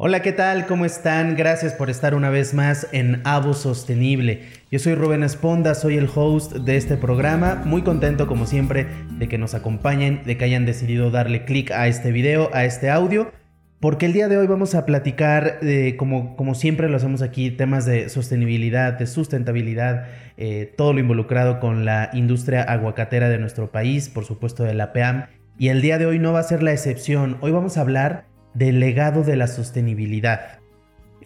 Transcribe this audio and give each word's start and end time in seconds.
Hola, 0.00 0.22
¿qué 0.22 0.30
tal? 0.30 0.66
¿Cómo 0.66 0.84
están? 0.84 1.34
Gracias 1.34 1.74
por 1.74 1.90
estar 1.90 2.14
una 2.14 2.30
vez 2.30 2.54
más 2.54 2.86
en 2.92 3.20
Avo 3.24 3.52
Sostenible. 3.52 4.42
Yo 4.70 4.78
soy 4.78 4.94
Rubén 4.94 5.24
Esponda, 5.24 5.74
soy 5.74 5.96
el 5.96 6.08
host 6.14 6.52
de 6.52 6.76
este 6.76 6.96
programa. 6.96 7.62
Muy 7.64 7.82
contento, 7.82 8.28
como 8.28 8.46
siempre, 8.46 8.86
de 9.18 9.26
que 9.26 9.38
nos 9.38 9.54
acompañen, 9.54 10.22
de 10.24 10.38
que 10.38 10.44
hayan 10.44 10.66
decidido 10.66 11.10
darle 11.10 11.44
clic 11.44 11.72
a 11.72 11.88
este 11.88 12.12
video, 12.12 12.48
a 12.52 12.64
este 12.64 12.90
audio, 12.90 13.32
porque 13.80 14.06
el 14.06 14.12
día 14.12 14.28
de 14.28 14.38
hoy 14.38 14.46
vamos 14.46 14.76
a 14.76 14.86
platicar, 14.86 15.58
de, 15.62 15.96
como, 15.96 16.36
como 16.36 16.54
siempre 16.54 16.88
lo 16.88 16.96
hacemos 16.96 17.20
aquí, 17.20 17.50
temas 17.50 17.84
de 17.84 18.08
sostenibilidad, 18.08 18.92
de 18.92 19.08
sustentabilidad, 19.08 20.06
eh, 20.36 20.72
todo 20.76 20.92
lo 20.92 21.00
involucrado 21.00 21.58
con 21.58 21.84
la 21.84 22.10
industria 22.12 22.62
aguacatera 22.62 23.28
de 23.28 23.38
nuestro 23.38 23.72
país, 23.72 24.08
por 24.08 24.24
supuesto 24.24 24.62
de 24.62 24.74
la 24.74 24.92
PEAM. 24.92 25.26
Y 25.58 25.70
el 25.70 25.82
día 25.82 25.98
de 25.98 26.06
hoy 26.06 26.20
no 26.20 26.32
va 26.32 26.38
a 26.38 26.44
ser 26.44 26.62
la 26.62 26.70
excepción. 26.70 27.36
Hoy 27.40 27.50
vamos 27.50 27.76
a 27.78 27.80
hablar 27.80 28.27
del 28.54 28.80
legado 28.80 29.22
de 29.22 29.36
la 29.36 29.46
sostenibilidad. 29.46 30.58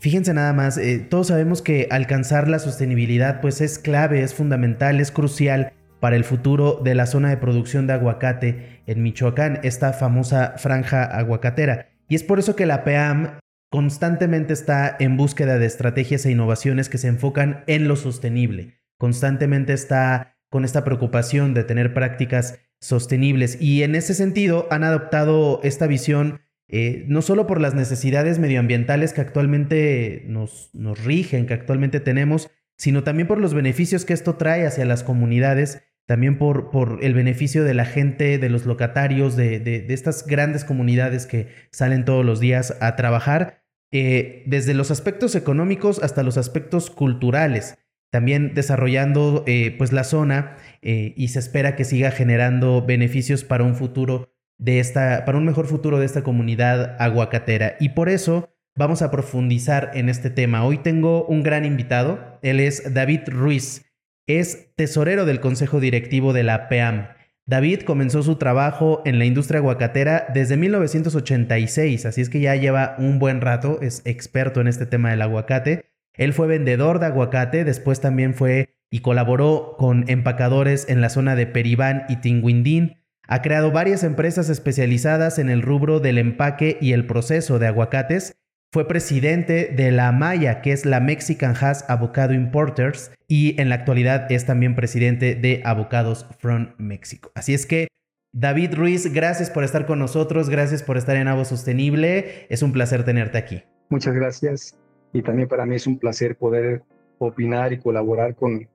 Fíjense 0.00 0.34
nada 0.34 0.52
más, 0.52 0.79
eh, 0.79 0.99
todos 0.99 1.29
sabemos 1.29 1.63
que 1.63 1.86
alcanzar 1.90 2.49
la 2.49 2.58
sostenibilidad 2.58 3.40
pues 3.40 3.61
es 3.61 3.79
clave, 3.79 4.22
es 4.22 4.35
fundamental, 4.35 5.00
es 5.00 5.13
crucial 5.13 5.72
para 6.00 6.16
el 6.16 6.25
futuro 6.25 6.80
de 6.82 6.96
la 6.96 7.07
zona 7.07 7.30
de 7.30 7.36
producción 7.36 7.86
de 7.86 7.93
aguacate 7.93 8.82
en 8.86 9.03
Michoacán, 9.04 9.61
esta 9.63 9.93
famosa 9.93 10.54
franja 10.57 11.04
aguacatera. 11.04 11.90
Y 12.08 12.16
es 12.16 12.25
por 12.25 12.40
eso 12.40 12.57
que 12.57 12.66
la 12.66 12.82
PEAM 12.82 13.39
constantemente 13.71 14.52
está 14.52 14.96
en 14.99 15.16
búsqueda 15.16 15.58
de 15.58 15.66
estrategias 15.66 16.27
e 16.27 16.32
innovaciones 16.32 16.89
que 16.89 16.99
se 16.99 17.07
enfocan 17.07 17.63
en 17.68 17.86
lo 17.86 17.94
sostenible. 17.94 18.80
Constantemente 18.99 19.72
está 19.72 20.36
con 20.50 20.64
esta 20.64 20.85
preocupación 20.85 21.54
de 21.54 21.64
tener 21.64 21.94
prácticas 21.94 22.58
sostenibles 22.80 23.57
y 23.61 23.85
en 23.85 23.94
ese 23.94 24.14
sentido 24.14 24.66
han 24.71 24.85
adoptado 24.85 25.61
esta 25.63 25.86
visión 25.86 26.41
eh, 26.68 27.04
no 27.07 27.21
solo 27.21 27.46
por 27.46 27.61
las 27.61 27.75
necesidades 27.75 28.39
medioambientales 28.39 29.12
que 29.12 29.21
actualmente 29.21 30.25
nos, 30.26 30.71
nos 30.72 31.04
rigen, 31.04 31.46
que 31.46 31.54
actualmente 31.54 32.00
tenemos, 32.00 32.50
sino 32.78 33.02
también 33.05 33.28
por 33.28 33.38
los 33.38 33.52
beneficios 33.52 34.05
que 34.05 34.14
esto 34.14 34.36
trae 34.36 34.66
hacia 34.66 34.86
las 34.86 35.02
comunidades, 35.02 35.83
también 36.06 36.38
por, 36.38 36.70
por 36.70 37.00
el 37.02 37.14
beneficio 37.14 37.64
de 37.64 37.74
la 37.74 37.84
gente, 37.84 38.38
de 38.38 38.48
los 38.48 38.64
locatarios, 38.64 39.36
de, 39.36 39.60
de, 39.60 39.86
estas 39.92 40.27
grandes 40.27 40.64
comunidades 40.64 41.27
que 41.27 41.48
salen 41.70 42.05
todos 42.05 42.24
los 42.24 42.40
días 42.40 42.77
a 42.80 42.96
trabajar, 42.96 43.62
eh, 43.92 44.42
desde 44.46 44.72
los 44.72 44.90
aspectos 44.90 45.34
económicos 45.34 46.02
hasta 46.02 46.22
los 46.22 46.38
aspectos 46.38 46.90
culturales, 46.90 47.77
también 48.10 48.55
desarrollando 48.55 49.44
eh, 49.46 49.74
pues 49.77 49.92
la 49.92 50.05
zona 50.05 50.56
y 50.83 51.28
se 51.28 51.38
espera 51.38 51.77
que 51.77 51.84
siga 51.84 52.10
generando 52.10 52.84
beneficios 52.84 53.44
para 53.44 53.62
un 53.62 53.77
futuro 53.77 54.31
de 54.62 54.78
esta, 54.78 55.24
para 55.24 55.38
un 55.38 55.44
mejor 55.44 55.66
futuro 55.66 55.98
de 55.98 56.06
esta 56.06 56.22
comunidad 56.22 56.96
aguacatera. 57.00 57.74
Y 57.80 57.91
por 57.91 58.08
eso 58.08 58.55
vamos 58.77 59.02
a 59.02 59.10
profundizar 59.10 59.91
en 59.94 60.08
este 60.08 60.30
tema. 60.30 60.64
Hoy 60.64 60.78
tengo 60.78 61.24
un 61.27 61.42
gran 61.42 61.64
invitado. 61.64 62.38
Él 62.42 62.60
es 62.60 62.94
David 62.94 63.22
Ruiz. 63.27 63.84
Es 64.28 64.72
tesorero 64.77 65.24
del 65.24 65.40
Consejo 65.40 65.80
Directivo 65.80 66.33
de 66.33 66.44
la 66.44 66.68
PEAM. 66.68 67.08
David 67.44 67.80
comenzó 67.80 68.22
su 68.22 68.36
trabajo 68.36 69.02
en 69.05 69.18
la 69.18 69.24
industria 69.24 69.58
aguacatera 69.58 70.28
desde 70.33 70.56
1986, 70.56 72.06
así 72.06 72.20
es 72.20 72.30
que 72.30 72.38
ya 72.38 72.55
lleva 72.55 72.94
un 72.98 73.18
buen 73.18 73.40
rato, 73.40 73.80
es 73.83 74.00
experto 74.05 74.60
en 74.60 74.68
este 74.68 74.86
tema 74.86 75.10
del 75.10 75.22
aguacate. 75.22 75.86
Él 76.14 76.34
fue 76.34 76.46
vendedor 76.46 77.00
de 77.00 77.06
aguacate, 77.06 77.64
después 77.64 78.00
también 78.00 78.34
fue 78.34 78.77
y 78.92 79.00
colaboró 79.00 79.74
con 79.77 80.05
empacadores 80.06 80.88
en 80.88 81.00
la 81.00 81.08
zona 81.08 81.34
de 81.34 81.48
Peribán 81.48 82.05
y 82.08 82.16
Tinguindín. 82.16 83.02
Ha 83.33 83.41
creado 83.41 83.70
varias 83.70 84.05
empresas 84.05 84.50
especializadas 84.50 85.38
en 85.38 85.48
el 85.48 85.62
rubro 85.62 86.00
del 86.00 86.19
empaque 86.19 86.77
y 86.83 86.92
el 86.92 87.06
proceso 87.06 87.58
de 87.58 87.66
aguacates. 87.66 88.36
Fue 88.70 88.86
presidente 88.86 89.72
de 89.74 89.91
la 89.91 90.12
Maya, 90.12 90.61
que 90.61 90.72
es 90.72 90.84
la 90.84 91.00
Mexican 91.00 91.55
Has 91.58 91.89
Avocado 91.89 92.34
Importers, 92.34 93.11
y 93.28 93.58
en 93.58 93.70
la 93.70 93.77
actualidad 93.77 94.30
es 94.30 94.44
también 94.44 94.74
presidente 94.74 95.34
de 95.34 95.62
Avocados 95.64 96.27
from 96.41 96.74
México. 96.77 97.33
Así 97.34 97.55
es 97.55 97.64
que, 97.64 97.89
David 98.34 98.74
Ruiz, 98.74 99.11
gracias 99.11 99.48
por 99.48 99.64
estar 99.64 99.86
con 99.86 99.98
nosotros, 99.98 100.51
gracias 100.51 100.83
por 100.83 100.98
estar 100.98 101.17
en 101.17 101.27
Avo 101.27 101.46
Sostenible. 101.46 102.46
Es 102.51 102.61
un 102.61 102.73
placer 102.73 103.02
tenerte 103.02 103.39
aquí. 103.39 103.62
Muchas 103.89 104.14
gracias. 104.14 104.79
Y 105.14 105.23
también 105.23 105.48
para 105.48 105.64
mí 105.64 105.77
es 105.77 105.86
un 105.86 105.98
placer 105.98 106.36
poder 106.36 106.83
opinar 107.17 107.73
y 107.73 107.79
colaborar 107.79 108.35
con 108.35 108.68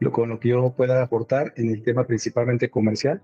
lo, 0.00 0.10
con 0.10 0.28
lo 0.28 0.40
que 0.40 0.48
yo 0.48 0.72
pueda 0.76 1.04
aportar 1.04 1.52
en 1.54 1.70
el 1.70 1.84
tema 1.84 2.04
principalmente 2.04 2.68
comercial 2.68 3.22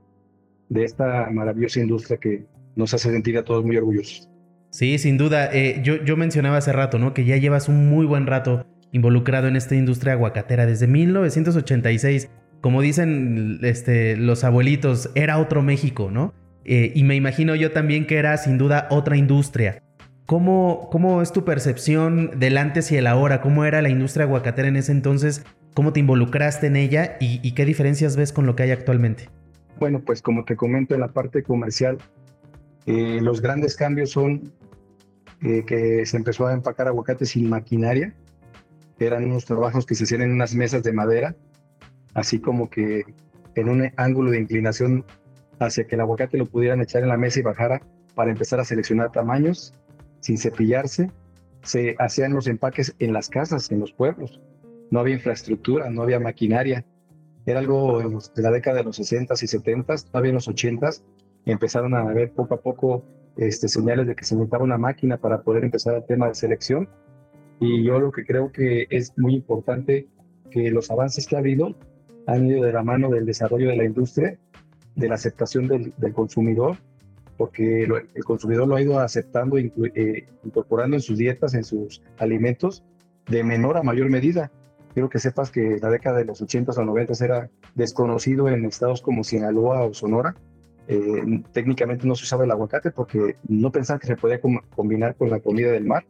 de 0.69 0.85
esta 0.85 1.29
maravillosa 1.31 1.81
industria 1.81 2.19
que 2.19 2.45
nos 2.77 2.95
hace 2.95 3.11
sentir 3.11 3.37
a 3.39 3.45
todos 3.45 3.65
muy 3.65 3.77
orgullosos. 3.77 4.29
Sí, 4.71 4.99
sin 4.99 5.17
duda. 5.17 5.51
Eh, 5.53 5.81
yo, 5.83 6.03
yo 6.05 6.17
mencionaba 6.17 6.59
hace 6.59 6.73
rato, 6.73 6.99
¿no? 6.99 7.15
Que 7.15 7.25
ya 7.25 7.37
llevas 7.37 7.69
un 7.69 7.89
muy 7.89 8.07
buen 8.07 8.27
rato 8.27 8.67
involucrado 8.93 9.49
en 9.49 9.57
esta 9.57 9.75
industria 9.75 10.13
aguacatera 10.15 10.67
desde 10.67 10.87
1986. 10.87 12.31
Como 12.61 12.83
dicen 12.83 13.61
este, 13.63 14.17
los 14.17 14.45
abuelitos, 14.45 15.11
era 15.15 15.39
otro 15.39 15.63
México, 15.63 16.11
¿no? 16.11 16.35
Eh, 16.65 16.93
y 16.95 17.05
me 17.05 17.17
imagino 17.17 17.55
yo 17.55 17.73
también 17.73 18.07
que 18.07 18.17
era 18.17 18.37
sin 18.37 18.59
duda 18.59 18.89
otra 18.91 19.17
industria. 19.17 19.83
¿Cómo, 20.27 20.89
¿Cómo 20.93 21.23
es 21.23 21.33
tu 21.33 21.45
percepción 21.45 22.39
del 22.39 22.59
antes 22.59 22.93
y 22.93 22.97
el 22.97 23.07
ahora? 23.07 23.41
¿Cómo 23.41 23.65
era 23.65 23.81
la 23.81 23.89
industria 23.89 24.27
aguacatera 24.27 24.69
en 24.69 24.77
ese 24.77 24.93
entonces? 24.93 25.45
¿Cómo 25.73 25.95
te 25.95 26.01
involucraste 26.01 26.67
en 26.67 26.77
ella? 26.77 27.17
y 27.21 27.53
qué 27.53 27.65
diferencias 27.65 28.17
ves 28.17 28.33
con 28.33 28.45
lo 28.45 28.55
que 28.55 28.65
hay 28.65 28.73
actualmente? 28.73 29.31
Bueno, 29.79 30.01
pues 30.05 30.23
como 30.23 30.45
te 30.45 30.57
comento 30.57 30.95
en 30.95 31.01
la 31.01 31.09
parte 31.09 31.43
comercial, 31.43 31.99
eh, 32.87 33.21
los 33.21 33.41
grandes 33.41 33.77
cambios 33.77 34.11
son 34.11 34.53
eh, 35.43 35.65
que 35.65 36.05
se 36.05 36.17
empezó 36.17 36.47
a 36.47 36.53
empacar 36.53 36.89
aguacate 36.89 37.27
sin 37.27 37.49
maquinaria, 37.49 38.15
eran 38.99 39.25
unos 39.25 39.45
trabajos 39.45 39.87
que 39.87 39.95
se 39.95 40.05
hacían 40.05 40.23
en 40.23 40.33
unas 40.33 40.55
mesas 40.55 40.83
de 40.83 40.93
madera, 40.93 41.37
así 42.15 42.41
como 42.41 42.69
que 42.69 43.05
en 43.55 43.69
un 43.69 43.91
ángulo 43.97 44.31
de 44.33 44.41
inclinación 44.41 45.05
hacia 45.61 45.87
que 45.87 45.95
el 45.95 46.01
aguacate 46.01 46.39
lo 46.39 46.47
pudieran 46.47 46.81
echar 46.81 47.03
en 47.03 47.09
la 47.09 47.17
mesa 47.17 47.41
y 47.41 47.43
bajara 47.43 47.81
para 48.15 48.31
empezar 48.31 48.61
a 48.61 48.65
seleccionar 48.65 49.13
tamaños 49.13 49.75
sin 50.21 50.39
cepillarse. 50.39 51.11
Se 51.63 51.95
hacían 51.99 52.33
los 52.33 52.47
empaques 52.47 52.95
en 52.99 53.13
las 53.13 53.29
casas, 53.29 53.71
en 53.71 53.81
los 53.81 53.93
pueblos. 53.93 54.41
No 54.91 55.01
había 55.01 55.15
infraestructura, 55.15 55.91
no 55.91 56.03
había 56.03 56.19
maquinaria. 56.19 56.85
Era 57.49 57.61
algo 57.61 58.21
de 58.37 58.43
la 58.43 58.51
década 58.51 58.77
de 58.77 58.85
los 58.85 59.01
60s 59.01 59.43
y 59.43 59.47
70s, 59.47 60.11
todavía 60.11 60.29
en 60.29 60.35
los 60.35 60.49
80s, 60.49 61.03
empezaron 61.47 61.95
a 61.95 62.05
ver 62.05 62.31
poco 62.33 62.55
a 62.55 62.61
poco 62.61 63.07
este, 63.39 63.69
señales 63.69 64.07
de 64.07 64.15
que 64.15 64.27
se 64.27 64.35
necesitaba 64.35 64.65
una 64.65 64.77
máquina 64.77 65.17
para 65.17 65.41
poder 65.41 65.65
empezar 65.65 65.95
el 65.95 66.05
tema 66.05 66.29
de 66.29 66.35
selección. 66.35 66.91
Y 67.59 67.85
yo 67.85 68.01
lo 68.01 68.13
que 68.13 68.27
creo 68.27 68.53
que 68.53 68.87
es 68.91 69.17
muy 69.17 69.35
importante 69.35 70.09
que 70.51 70.71
los 70.71 70.91
avances 70.91 71.27
que 71.27 71.37
ha 71.37 71.39
habido 71.39 71.75
han 72.27 72.47
ido 72.47 72.63
de 72.63 72.71
la 72.71 72.83
mano 72.83 73.09
del 73.09 73.25
desarrollo 73.25 73.71
de 73.71 73.77
la 73.77 73.85
industria, 73.87 74.39
de 74.95 75.09
la 75.09 75.15
aceptación 75.15 75.69
del, 75.69 75.95
consumidor, 76.13 76.77
porque 77.39 77.85
el 77.85 78.25
consumidor 78.25 78.69
lo 78.69 78.77
ha 78.77 78.83
ido 78.83 79.01
aceptando, 79.01 79.57
eh, 79.57 80.29
incorporando 80.45 80.99
en 80.99 81.01
sus 81.01 81.17
dietas, 81.17 81.55
en 81.55 81.65
sus 81.65 82.03
alimentos, 82.19 82.85
de 83.27 83.43
menor 83.43 83.79
a 83.79 83.83
mayor 83.83 84.11
medida. 84.11 84.53
Quiero 84.99 85.11
que 85.11 85.21
sepas 85.21 85.53
que 85.53 85.79
la 85.81 85.91
década 85.91 86.19
de 86.19 86.25
los 86.25 86.43
80s 86.43 86.77
o 86.77 86.83
90s 86.83 87.23
era 87.23 87.49
desconocido 87.77 88.49
en 88.49 88.65
estados 88.65 89.01
como 89.01 89.23
Sinaloa 89.23 89.85
o 89.85 89.95
Sonora. 89.95 90.35
Eh, 90.89 91.45
técnicamente 91.53 92.05
no 92.05 92.17
se 92.17 92.25
usaba 92.25 92.43
el 92.43 92.51
aguacate 92.51 92.91
porque 92.91 93.37
no 93.47 93.71
pensaban 93.71 94.01
que 94.01 94.09
se 94.09 94.17
podía 94.17 94.41
combinar 94.41 95.15
con 95.15 95.31
la 95.31 95.39
comida 95.39 95.71
del 95.71 95.85
mar. 95.85 96.05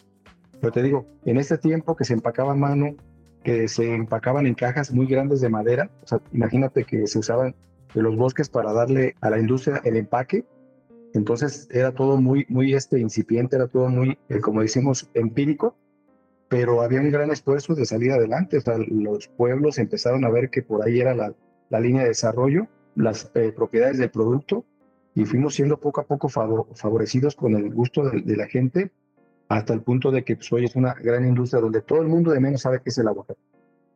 Pero 0.59 0.72
te 0.72 0.82
digo, 0.82 1.04
en 1.27 1.37
este 1.37 1.59
tiempo 1.59 1.97
que 1.97 2.06
se 2.06 2.15
empacaba 2.15 2.53
a 2.53 2.56
mano, 2.56 2.97
que 3.44 3.69
se 3.69 3.94
empacaban 3.94 4.47
en 4.47 4.54
cajas 4.54 4.91
muy 4.91 5.04
grandes 5.04 5.43
de 5.43 5.50
madera, 5.50 5.91
o 6.04 6.06
sea, 6.06 6.22
imagínate 6.32 6.84
que 6.84 7.06
se 7.06 7.19
usaban 7.19 7.54
de 7.93 8.00
los 8.00 8.16
bosques 8.16 8.48
para 8.48 8.72
darle 8.72 9.16
a 9.21 9.28
la 9.28 9.38
industria 9.38 9.82
el 9.84 9.98
empaque. 9.98 10.47
Entonces 11.12 11.69
era 11.71 11.93
todo 11.93 12.22
muy, 12.22 12.47
muy 12.48 12.72
este, 12.72 12.98
incipiente, 12.98 13.56
era 13.56 13.66
todo 13.66 13.91
muy, 13.91 14.16
eh, 14.31 14.41
como 14.41 14.62
decimos, 14.62 15.10
empírico 15.12 15.77
pero 16.48 16.83
había 16.83 17.00
un 17.00 17.10
gran 17.10 17.30
esfuerzo 17.30 17.74
de 17.74 17.84
salir 17.84 18.12
adelante. 18.12 18.59
Los 18.89 19.28
pueblos 19.28 19.78
empezaron 19.78 20.24
a 20.24 20.30
ver 20.30 20.50
que 20.50 20.62
por 20.62 20.84
ahí 20.84 21.00
era 21.00 21.15
la, 21.15 21.34
la 21.71 21.80
línea 21.80 22.03
de 22.03 22.09
desarrollo, 22.09 22.68
las 22.95 23.30
eh, 23.34 23.53
propiedades 23.54 23.98
del 23.98 24.10
producto, 24.10 24.65
y 25.15 25.24
fuimos 25.24 25.54
siendo 25.54 25.78
poco 25.78 26.00
a 26.00 26.06
poco 26.06 26.28
favorecidos 26.28 27.34
con 27.34 27.54
el 27.54 27.74
gusto 27.74 28.09
de, 28.09 28.36
la 28.36 28.47
gente, 28.47 28.92
hasta 29.48 29.74
el 29.74 29.83
punto 29.83 30.10
de 30.10 30.22
que 30.24 30.36
pues, 30.36 30.53
hoy 30.53 30.65
es 30.65 30.77
una 30.77 30.95
gran 30.95 31.27
industria 31.27 31.60
donde 31.60 31.83
todo 31.83 32.03
el 32.03 32.09
mundo 32.09 32.30
de 32.30 32.41
menos 32.41 32.62
sabe 32.62 32.80
qué 32.83 32.91
es 32.91 32.98
el 32.98 33.09
aguacate. 33.09 33.41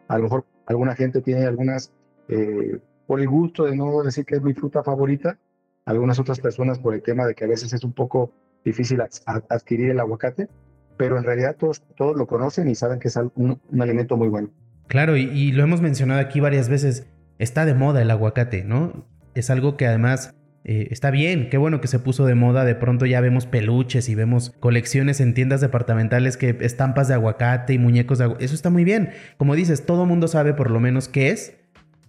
A 0.09 0.17
lo 0.17 0.25
mejor 0.25 0.45
alguna 0.67 0.95
gente 0.97 1.23
tiene 1.23 1.47
algunas, 1.47 1.93
eh, 2.29 2.81
por 3.07 3.21
el 3.21 3.29
gusto 3.29 3.65
de 3.65 3.77
no 3.77 4.03
decir 4.03 4.25
que 4.25 4.35
es 4.35 4.43
mi 4.43 4.53
fruta 4.53 4.83
favorita, 4.83 5.39
algunas 5.85 6.19
otras 6.19 6.41
personas 6.41 6.79
por 6.79 6.95
el 6.95 7.03
tema 7.03 7.25
de 7.27 7.35
que 7.35 7.45
a 7.45 7.49
veces 7.49 7.73
es 7.73 7.85
un 7.85 7.93
poco 7.93 8.33
difícil 8.65 9.01
adquirir 9.01 9.91
el 9.91 10.01
aguacate, 10.01 10.49
pero 10.97 11.19
en 11.19 11.25
realidad 11.25 11.57
todos, 11.59 11.83
todos 11.97 12.17
lo 12.17 12.27
conocen 12.27 12.69
y 12.69 12.75
saben 12.75 12.99
que 12.99 13.09
es 13.09 13.19
un, 13.35 13.61
alimento 13.81 14.17
muy 14.17 14.29
bueno. 14.29 14.51
Claro, 14.89 15.17
y, 15.17 15.53
lo 15.53 15.63
hemos 15.63 15.81
mencionado 15.81 16.21
aquí 16.21 16.41
varias 16.41 16.69
veces, 16.69 17.07
está 17.39 17.65
de 17.65 17.75
moda 17.75 18.03
el 18.03 18.11
aguacate, 18.11 18.65
¿no? 18.65 19.07
Es 19.35 19.49
algo 19.49 19.77
que 19.77 19.87
además 19.87 20.35
eh, 20.65 20.89
está 20.91 21.11
bien, 21.11 21.49
qué 21.49 21.57
bueno 21.57 21.81
que 21.81 21.89
se 21.89 21.99
puso 21.99 22.27
de 22.27 22.35
moda, 22.35 22.65
de 22.65 22.75
pronto 22.75 23.07
ya 23.07 23.21
vemos 23.21 23.47
peluches 23.47 24.09
y 24.09 24.15
vemos 24.15 24.51
colecciones 24.61 25.21
en 25.21 25.35
tiendas 25.35 25.61
departamentales 25.61 26.37
que 26.37 26.59
estampas 26.61 27.09
de 27.09 27.15
aguacate 27.15 27.73
y 27.73 27.79
muñecos 27.79 28.19
de 28.19 28.25
aguacate, 28.25 28.45
eso 28.45 28.55
está 28.55 28.71
muy 28.71 28.85
bien. 28.85 29.11
Como 29.39 29.55
dices, 29.55 29.87
todo 29.87 30.05
mundo 30.05 30.29
sabe 30.29 30.53
por 30.53 30.71
lo 30.71 30.79
menos 30.79 31.09
qué 31.09 31.31
es 31.31 31.57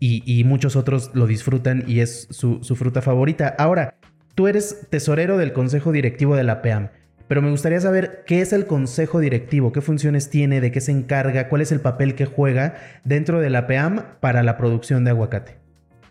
y, 0.06 0.44
muchos 0.44 0.76
otros 0.76 1.12
lo 1.14 1.28
disfrutan 1.28 1.86
y 1.88 2.02
es 2.02 2.28
su, 2.30 2.62
su 2.62 2.76
fruta 2.76 3.02
favorita. 3.02 3.56
Ahora, 3.58 3.96
tú 4.36 4.48
eres 4.48 4.88
tesorero 4.90 5.38
del 5.38 5.54
consejo 5.54 5.94
directivo 5.94 6.36
de 6.36 6.44
la 6.44 6.62
PEAM. 6.62 6.90
Pero 7.28 7.42
me 7.42 7.52
gustaría 7.52 7.80
saber 7.80 8.24
qué 8.28 8.42
es 8.42 8.54
el 8.54 8.68
consejo 8.68 9.20
directivo, 9.20 9.72
qué 9.72 9.82
funciones 9.82 10.30
tiene, 10.30 10.62
de 10.62 10.72
qué 10.72 10.82
se 10.82 10.92
encarga, 10.92 11.50
cuál 11.50 11.62
es 11.62 11.72
el 11.72 11.80
papel 11.80 12.16
que 12.16 12.26
juega 12.26 12.76
dentro 13.04 13.40
de 13.40 13.50
la 13.50 13.66
PEAM 13.66 14.04
para 14.20 14.44
la 14.44 14.58
producción 14.58 15.04
de 15.04 15.12
aguacate. 15.12 15.58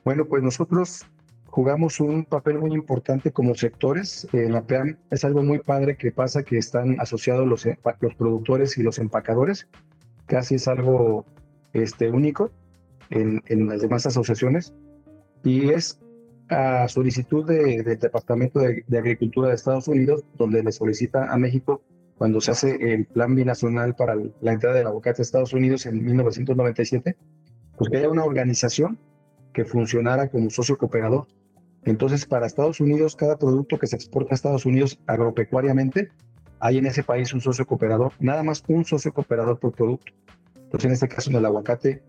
Bueno, 0.05 0.25
pues 0.25 0.43
nosotros 0.43 1.05
jugamos 1.47 2.01
un 2.01 2.25
papel 2.25 2.59
muy 2.59 2.73
importante 2.73 3.31
como 3.31 3.55
sectores. 3.55 4.27
En 4.33 4.53
la 4.53 4.63
PEAM 4.63 4.97
es 5.11 5.25
algo 5.25 5.43
muy 5.43 5.59
padre 5.59 5.97
que 5.97 6.11
pasa 6.11 6.43
que 6.43 6.57
están 6.57 6.99
asociados 6.99 7.47
los, 7.47 7.67
los 8.01 8.15
productores 8.15 8.79
y 8.79 8.83
los 8.83 8.99
empacadores. 8.99 9.69
Casi 10.27 10.55
es 10.55 10.67
algo 10.67 11.27
este, 11.75 12.11
único 12.11 12.51
en, 13.11 13.43
en 13.47 13.69
las 13.69 13.83
demás 13.83 14.07
asociaciones. 14.07 14.73
Y 15.45 15.71
es 15.71 16.01
a 16.53 16.89
solicitud 16.89 17.47
del 17.47 17.99
Departamento 17.99 18.61
de, 18.61 18.99
Agricultura 18.99 19.49
de 19.49 19.55
Estados 19.55 19.89
Unidos, 19.89 20.25
donde 20.37 20.63
le 20.63 20.73
solicita 20.73 21.33
a 21.33 21.37
México 21.37 21.83
cuando 22.17 22.41
se 22.41 22.51
hace 22.53 22.95
el 22.95 23.07
plan 23.07 23.35
binacional 23.35 23.97
para 23.97 24.15
la 24.41 24.53
entrada 24.53 24.77
del 24.77 24.87
aguacate 24.87 25.23
a 25.23 25.25
Estados 25.25 25.53
Unidos 25.53 25.87
en 25.87 26.05
1997, 26.05 27.17
pues 27.77 27.91
que 27.91 27.97
haya 27.97 28.09
una 28.09 28.25
organización 28.25 28.99
que 29.53 29.65
funcionara 29.65 30.29
como 30.29 30.51
socio 30.51 30.79
cooperador. 30.79 31.27
Entonces, 31.85 32.27
para 32.27 32.47
Estados 32.47 32.81
Unidos, 32.81 33.17
cada 33.17 33.39
producto 33.39 33.79
que 33.79 33.89
se 33.89 33.97
exporta 33.97 34.35
a 34.35 34.37
Estados 34.37 34.67
Unidos 34.67 35.01
agropecuariamente, 35.07 36.11
hay 36.61 36.79
en 36.79 36.87
ese 36.87 37.03
país 37.03 37.35
un 37.35 37.41
socio 37.41 37.67
cooperador, 37.67 38.13
nada 38.21 38.45
más 38.45 38.63
un 38.69 38.85
socio 38.85 39.13
cooperador 39.13 39.59
por 39.59 39.73
producto. 39.73 40.13
Entonces, 40.57 40.85
en 40.87 40.93
este 40.93 41.09
caso, 41.09 41.31
en 41.31 41.37
el 41.37 41.47
aguacate, 41.47 42.03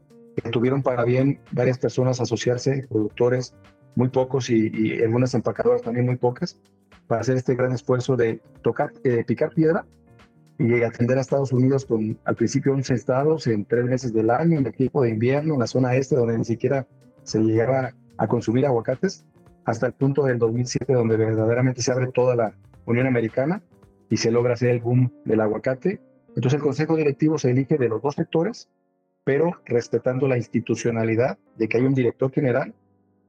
tuvieron 0.52 0.84
para 0.84 1.04
bien 1.04 1.40
varias 1.52 1.80
personas 1.80 2.22
asociarse, 2.22 2.86
productores, 2.88 3.56
muy 3.96 4.10
pocos 4.10 4.50
y, 4.50 5.02
algunas 5.04 5.34
empacadoras 5.34 5.82
también 5.82 6.06
muy 6.06 6.16
pocas, 6.16 6.60
para 7.08 7.22
hacer 7.22 7.38
este 7.38 7.56
gran 7.56 7.72
esfuerzo 7.74 8.16
de 8.16 8.42
tocar, 8.62 8.92
eh, 9.04 9.24
picar 9.26 9.52
piedra 9.54 9.86
y 10.58 10.82
atender 10.84 11.18
a 11.18 11.22
Estados 11.22 11.52
Unidos 11.52 11.86
con 11.86 12.18
al 12.26 12.36
principio 12.36 12.74
11 12.74 12.94
estados 12.94 13.48
en 13.48 13.66
tres 13.66 13.86
meses 13.86 14.14
del 14.14 14.30
año, 14.30 14.60
en 14.60 14.66
el 14.66 14.74
tiempo 14.74 15.04
de 15.04 15.10
invierno, 15.10 15.56
en 15.56 15.60
la 15.60 15.68
zona 15.68 15.96
este 15.96 16.16
donde 16.16 16.38
ni 16.38 16.46
siquiera 16.46 16.88
se 17.24 17.40
llegaba 17.40 17.94
a 18.18 18.28
consumir 18.28 18.66
aguacates, 18.66 19.26
hasta 19.66 19.88
el 19.88 19.94
punto 19.94 20.24
del 20.24 20.40
2007 20.40 20.94
donde 20.94 21.18
verdaderamente 21.18 21.82
se 21.82 21.92
abre 21.92 22.08
toda 22.08 22.36
la 22.36 22.54
Unión 22.86 23.08
Americana 23.08 23.62
y 24.10 24.18
se 24.18 24.32
logra 24.32 24.54
hacer 24.54 24.70
el 24.70 24.80
boom 24.80 25.12
del 25.26 25.42
aguacate. 25.42 26.02
Entonces 26.30 26.54
el 26.56 26.62
Consejo 26.62 26.96
Directivo 26.96 27.38
se 27.38 27.52
elige 27.52 27.78
de 27.78 27.90
los 27.90 28.02
dos 28.02 28.16
sectores, 28.16 28.70
pero 29.24 29.52
respetando 29.66 30.28
la 30.28 30.38
institucionalidad 30.38 31.38
de 31.58 31.68
que 31.68 31.78
hay 31.78 31.84
un 31.84 31.94
director 31.94 32.32
general 32.32 32.74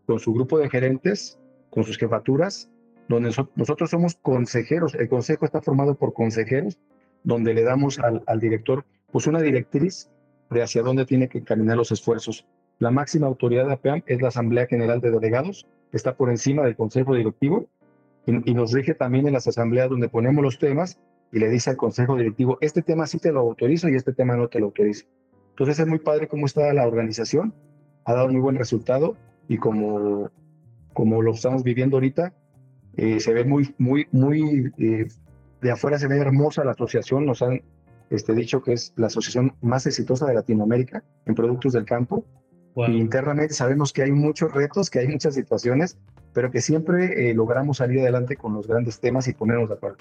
con 0.07 0.19
su 0.19 0.33
grupo 0.33 0.59
de 0.59 0.69
gerentes, 0.69 1.39
con 1.71 1.85
sus 1.85 1.99
jefaturas, 1.99 2.71
donde 3.09 3.35
nosotros 3.55 3.91
somos 3.91 4.17
consejeros. 4.17 4.95
El 4.95 5.09
consejo 5.09 5.45
está 5.45 5.61
formado 5.61 5.95
por 5.95 6.13
consejeros, 6.13 6.79
donde 7.23 7.55
le 7.55 7.63
damos 7.63 7.99
al, 7.99 8.41
director 8.41 8.85
pues 9.11 9.27
una 9.27 9.41
directriz 9.41 10.11
de 10.51 10.63
hacia 10.63 10.83
dónde 10.83 11.07
tiene 11.07 11.29
que 11.29 11.43
caminar 11.43 11.77
los 11.77 11.93
esfuerzos. 11.93 12.47
La 12.79 12.91
máxima 12.91 13.27
autoridad 13.27 13.67
de 13.67 13.75
APEAM 13.75 14.03
es 14.07 14.21
la 14.21 14.29
Asamblea 14.29 14.67
General 14.67 15.01
de 15.01 15.11
Delegados, 15.11 15.67
que 15.91 15.97
está 15.97 16.17
por 16.17 16.31
encima 16.31 16.65
del 16.65 16.77
Consejo 16.77 17.15
Directivo 17.15 17.67
y, 18.27 18.51
y, 18.51 18.55
nos 18.55 18.73
rige 18.73 18.95
también 18.95 19.27
en 19.27 19.33
las 19.35 19.47
asambleas 19.47 19.89
donde 19.89 20.09
ponemos 20.09 20.43
los 20.43 20.59
temas 20.59 20.99
y 21.31 21.39
le 21.39 21.49
dice 21.49 21.71
al 21.71 21.77
Consejo 21.77 22.17
Directivo, 22.17 22.59
este 22.61 22.83
tema 22.83 23.07
sí 23.07 23.19
te 23.19 23.33
lo 23.33 23.41
autorizo 23.41 23.89
y 23.89 23.95
este 23.95 24.13
tema 24.13 24.37
no 24.37 24.49
te 24.49 24.59
lo 24.59 24.67
autorizo. 24.67 25.07
Entonces 25.51 25.79
es 25.79 25.87
muy 25.87 26.01
padre 26.01 26.27
cómo 26.27 26.47
está 26.47 26.73
la 26.73 26.87
organización, 26.87 27.55
ha 28.05 28.15
dado 28.15 28.29
muy 28.29 28.41
buen 28.41 28.57
resultado 28.57 29.17
y 29.49 29.59
como, 29.59 30.31
como 30.93 31.23
lo 31.23 31.33
estamos 31.33 31.63
viviendo 31.63 31.97
ahorita, 31.97 32.33
eh, 32.97 33.21
se 33.21 33.33
ve 33.35 33.45
muy, 33.45 33.75
muy, 33.79 34.07
muy, 34.13 34.73
eh, 34.79 35.07
de 35.61 35.71
afuera 35.71 35.99
se 35.99 36.07
ve 36.07 36.19
hermosa 36.19 36.65
la 36.65 36.73
asociación, 36.73 37.27
nos 37.27 37.43
han 37.43 37.63
este, 38.11 38.35
dicho 38.35 38.63
que 38.63 38.73
es 38.73 38.93
la 38.97 39.07
asociación 39.07 39.55
más 39.61 39.87
exitosa 39.87 40.27
de 40.27 40.35
Latinoamérica 40.35 41.03
en 41.27 41.35
productos 41.35 41.73
del 41.73 41.85
campo. 41.85 42.25
Y 42.77 42.97
internamente 42.97 43.55
sabemos 43.55 43.93
que 43.93 44.03
hay 44.03 44.11
muchos 44.11 44.53
retos, 44.53 44.91
que 44.91 44.99
hay 44.99 45.07
muchas 45.07 45.35
situaciones, 45.35 45.97
pero 46.33 46.51
que 46.51 46.61
siempre 46.61 47.31
eh, 47.31 47.35
logramos 47.35 47.77
salir 47.77 48.01
adelante 48.01 48.37
con 48.37 48.53
los 48.53 48.67
grandes 48.67 48.99
temas 48.99 49.29
y 49.29 49.33
ponernos 49.33 49.69
de 49.69 49.77
acuerdo. 49.77 49.99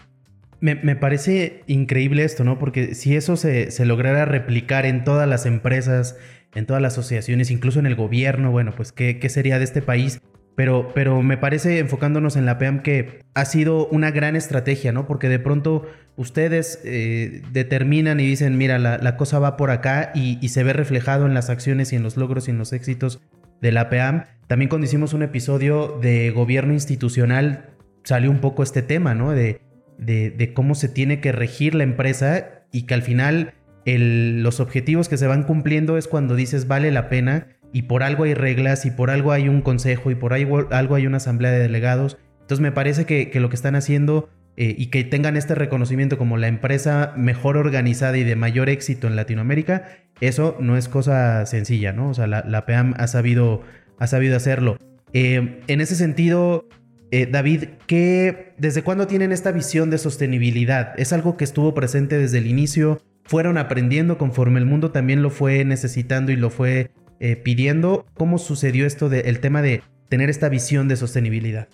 Me, 0.64 0.76
me, 0.76 0.96
parece 0.96 1.62
increíble 1.68 2.24
esto, 2.24 2.46
¿no? 2.46 2.58
Porque 2.58 2.96
si 2.96 3.18
eso 3.18 3.36
se, 3.36 3.70
se, 3.70 3.86
lograra 3.86 4.24
replicar 4.24 4.86
en 4.86 5.04
todas 5.04 5.28
las 5.28 5.46
empresas, 5.46 6.16
en 6.56 6.66
todas 6.66 6.82
las 6.82 6.94
asociaciones, 6.94 7.52
incluso 7.52 7.80
en 7.80 7.86
el 7.86 7.96
gobierno, 7.96 8.50
bueno, 8.50 8.72
pues 8.74 8.94
qué, 8.94 9.20
qué 9.20 9.28
sería 9.28 9.58
de 9.58 9.66
este 9.66 9.82
país. 9.82 10.22
Pero, 10.56 10.94
pero 10.96 11.22
me 11.22 11.36
parece, 11.36 11.80
enfocándonos 11.80 12.38
en 12.38 12.46
la 12.46 12.60
PEAM, 12.60 12.82
que 12.82 13.26
ha 13.34 13.44
sido 13.44 13.88
una 13.88 14.12
gran 14.12 14.38
estrategia, 14.38 14.94
¿no? 14.94 15.06
Porque 15.06 15.28
de 15.28 15.38
pronto 15.38 15.86
ustedes 16.16 16.80
eh, 16.86 17.42
determinan 17.52 18.22
y 18.22 18.26
dicen, 18.26 18.58
mira, 18.58 18.80
la, 18.80 18.98
la 19.00 19.18
cosa 19.18 19.40
va 19.40 19.58
por 19.58 19.70
acá 19.70 20.14
y, 20.16 20.38
y, 20.42 20.48
se 20.48 20.64
ve 20.64 20.72
reflejado 20.72 21.26
en 21.26 21.34
las 21.34 21.50
acciones 21.50 21.92
y 21.92 21.98
en 21.98 22.04
los 22.04 22.16
logros 22.16 22.48
y 22.48 22.52
en 22.52 22.58
los 22.58 22.72
éxitos 22.72 23.20
de 23.60 23.74
la 23.74 23.90
PEAM. 23.90 24.24
También 24.48 24.70
cuando 24.70 24.86
hicimos 24.86 25.14
un 25.14 25.24
episodio 25.24 26.00
de 26.02 26.32
gobierno 26.32 26.72
institucional, 26.72 27.74
salió 28.04 28.32
un 28.32 28.40
poco 28.40 28.64
este 28.64 28.82
tema, 28.82 29.14
¿no? 29.14 29.32
De, 29.32 29.60
de, 29.98 30.52
cómo 30.54 30.76
se 30.76 30.90
tiene 30.90 31.20
que 31.20 31.32
regir 31.32 31.76
la 31.76 31.84
empresa 31.84 32.66
y 32.72 32.84
que 32.84 32.94
al 32.94 33.02
final 33.02 33.54
los 33.86 34.60
objetivos 34.60 35.10
que 35.10 35.18
se 35.18 35.28
van 35.28 35.44
cumpliendo 35.44 35.98
es 35.98 36.08
cuando 36.08 36.36
dices 36.36 36.68
vale 36.68 36.92
la 36.92 37.10
pena 37.10 37.48
y 37.74 37.84
por 37.84 38.04
algo 38.04 38.24
hay 38.24 38.34
reglas 38.34 38.86
y 38.86 38.92
por 38.92 39.10
algo 39.10 39.32
hay 39.32 39.50
un 39.50 39.62
consejo 39.62 40.12
y 40.12 40.16
por 40.16 40.34
algo, 40.34 40.68
hay 40.72 41.08
una 41.08 41.18
asamblea 41.18 41.52
de 41.52 41.60
delegados. 41.60 42.18
Entonces 42.42 42.62
me 42.62 42.72
parece 42.72 43.06
que, 43.06 43.40
lo 43.40 43.50
que 43.50 43.56
están 43.56 43.76
haciendo 43.76 44.30
eh, 44.58 44.76
y 44.78 44.88
que 44.88 45.04
tengan 45.04 45.36
este 45.36 45.56
reconocimiento 45.56 46.18
como 46.18 46.38
la 46.38 46.48
empresa 46.48 47.14
mejor 47.18 47.58
organizada 47.58 48.18
y 48.18 48.24
de 48.24 48.36
mayor 48.36 48.70
éxito 48.70 49.08
en 49.08 49.16
Latinoamérica, 49.16 49.88
eso 50.22 50.56
no 50.60 50.78
es 50.78 50.88
cosa 50.88 51.46
sencilla, 51.48 51.94
¿no? 51.94 52.10
O 52.10 52.14
sea, 52.14 52.28
la, 52.28 52.66
PEAM 52.66 52.94
ha 52.98 53.08
sabido, 53.08 53.62
ha 53.98 54.06
sabido 54.06 54.38
hacerlo. 54.38 54.78
Eh, 55.14 55.62
en 55.68 55.82
ese 55.82 55.96
sentido, 55.96 56.68
eh, 57.14 57.28
David, 57.32 57.66
¿qué, 57.88 58.54
¿desde 58.58 58.84
cuándo 58.84 59.08
tienen 59.08 59.32
esta 59.32 59.52
visión 59.52 59.90
de 59.90 59.98
sostenibilidad? 59.98 61.00
¿Es 61.00 61.14
algo 61.14 61.38
que 61.38 61.44
estuvo 61.44 61.74
presente 61.74 62.18
desde 62.18 62.40
el 62.40 62.48
inicio? 62.48 63.02
fueron 63.24 63.58
aprendiendo 63.58 64.18
conforme 64.18 64.60
el 64.60 64.66
mundo 64.66 64.92
también 64.92 65.22
lo 65.22 65.30
fue 65.30 65.64
necesitando 65.66 66.32
y 66.32 66.36
lo 66.36 66.50
fue 66.50 66.92
eh, 67.20 67.36
pidiendo. 67.36 68.06
¿Cómo 68.16 68.38
sucedió 68.38 68.86
esto 68.86 69.10
del 69.10 69.40
tema 69.40 69.62
de 69.62 69.82
tener 70.10 70.30
esta 70.30 70.50
visión 70.50 70.88
de 70.88 70.98
sostenibilidad? 70.98 71.68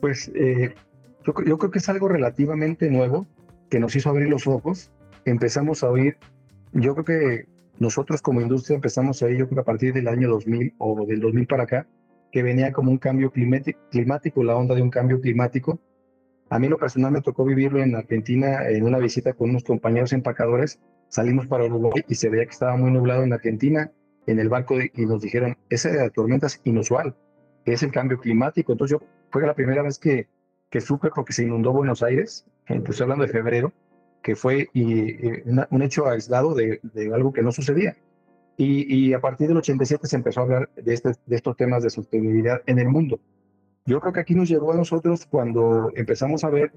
Pues 0.00 0.30
eh, 0.34 0.74
yo, 1.24 1.58
creo 1.58 1.70
que 1.70 1.78
es 1.78 1.88
algo 1.88 2.08
relativamente 2.08 2.90
nuevo 2.90 3.26
que 3.70 3.80
nos 3.80 3.96
hizo 3.96 4.10
abrir 4.10 4.28
los 4.28 4.46
ojos. 4.46 4.90
Empezamos 5.24 5.82
a 5.82 5.90
oír, 5.90 6.16
yo 6.72 6.94
creo 6.94 7.04
que 7.04 7.46
nosotros 7.78 8.20
como 8.20 8.40
industria 8.40 8.74
empezamos 8.74 9.22
a 9.22 9.26
oír, 9.26 9.38
yo 9.38 9.46
creo 9.46 9.56
que 9.56 9.60
a 9.60 9.64
partir 9.64 9.94
del 9.94 10.08
año 10.08 10.28
2000 10.28 10.74
o 10.78 11.06
del 11.06 11.20
2000 11.20 11.46
para 11.46 11.62
acá, 11.62 11.86
que 12.32 12.42
venía 12.42 12.72
como 12.72 12.90
un 12.90 12.98
cambio 12.98 13.30
climático, 13.30 14.42
la 14.42 14.56
onda 14.56 14.74
de 14.74 14.82
un 14.82 14.90
cambio 14.90 15.20
climático, 15.20 15.78
a 16.52 16.58
mí 16.58 16.68
lo 16.68 16.78
personal 16.78 17.12
me 17.12 17.22
tocó 17.22 17.44
vivirlo 17.44 17.82
en 17.82 17.94
Argentina 17.94 18.68
en 18.68 18.84
una 18.84 18.98
visita 18.98 19.32
con 19.32 19.50
unos 19.50 19.64
compañeros 19.64 20.12
empacadores. 20.12 20.80
Salimos 21.08 21.46
para 21.46 21.64
Uruguay 21.64 22.04
y 22.08 22.14
se 22.14 22.28
veía 22.28 22.44
que 22.44 22.50
estaba 22.50 22.76
muy 22.76 22.90
nublado 22.90 23.22
en 23.22 23.32
Argentina 23.32 23.90
en 24.26 24.38
el 24.38 24.48
barco 24.48 24.76
y 24.80 25.06
nos 25.06 25.22
dijeron, 25.22 25.56
esa 25.70 26.10
tormenta 26.10 26.46
es 26.46 26.60
inusual, 26.64 27.14
es 27.64 27.82
el 27.82 27.90
cambio 27.90 28.18
climático. 28.18 28.72
Entonces 28.72 28.98
yo 28.98 29.06
fue 29.30 29.46
la 29.46 29.54
primera 29.54 29.82
vez 29.82 29.98
que, 29.98 30.28
que 30.68 30.80
supe 30.80 31.08
porque 31.14 31.32
se 31.32 31.44
inundó 31.44 31.72
Buenos 31.72 32.02
Aires, 32.02 32.46
estoy 32.66 33.02
hablando 33.02 33.26
de 33.26 33.32
febrero, 33.32 33.72
que 34.22 34.36
fue 34.36 34.68
y, 34.72 35.42
un 35.70 35.82
hecho 35.82 36.06
aislado 36.06 36.54
de, 36.54 36.80
de, 36.82 37.14
algo 37.14 37.32
que 37.32 37.42
no 37.42 37.50
sucedía. 37.52 37.96
Y, 38.56 38.94
y, 38.94 39.14
a 39.14 39.20
partir 39.20 39.48
del 39.48 39.56
87 39.56 40.06
se 40.06 40.16
empezó 40.16 40.40
a 40.40 40.42
hablar 40.44 40.70
de, 40.76 40.92
este, 40.92 41.12
de 41.26 41.36
estos 41.36 41.56
temas 41.56 41.82
de 41.82 41.90
sostenibilidad 41.90 42.60
en 42.66 42.78
el 42.78 42.88
mundo. 42.88 43.18
Yo 43.86 43.98
creo 44.00 44.12
que 44.12 44.20
aquí 44.20 44.34
nos 44.34 44.48
llegó 44.48 44.72
a 44.72 44.76
nosotros 44.76 45.26
cuando 45.26 45.90
empezamos 45.94 46.44
a 46.44 46.50
ver 46.50 46.72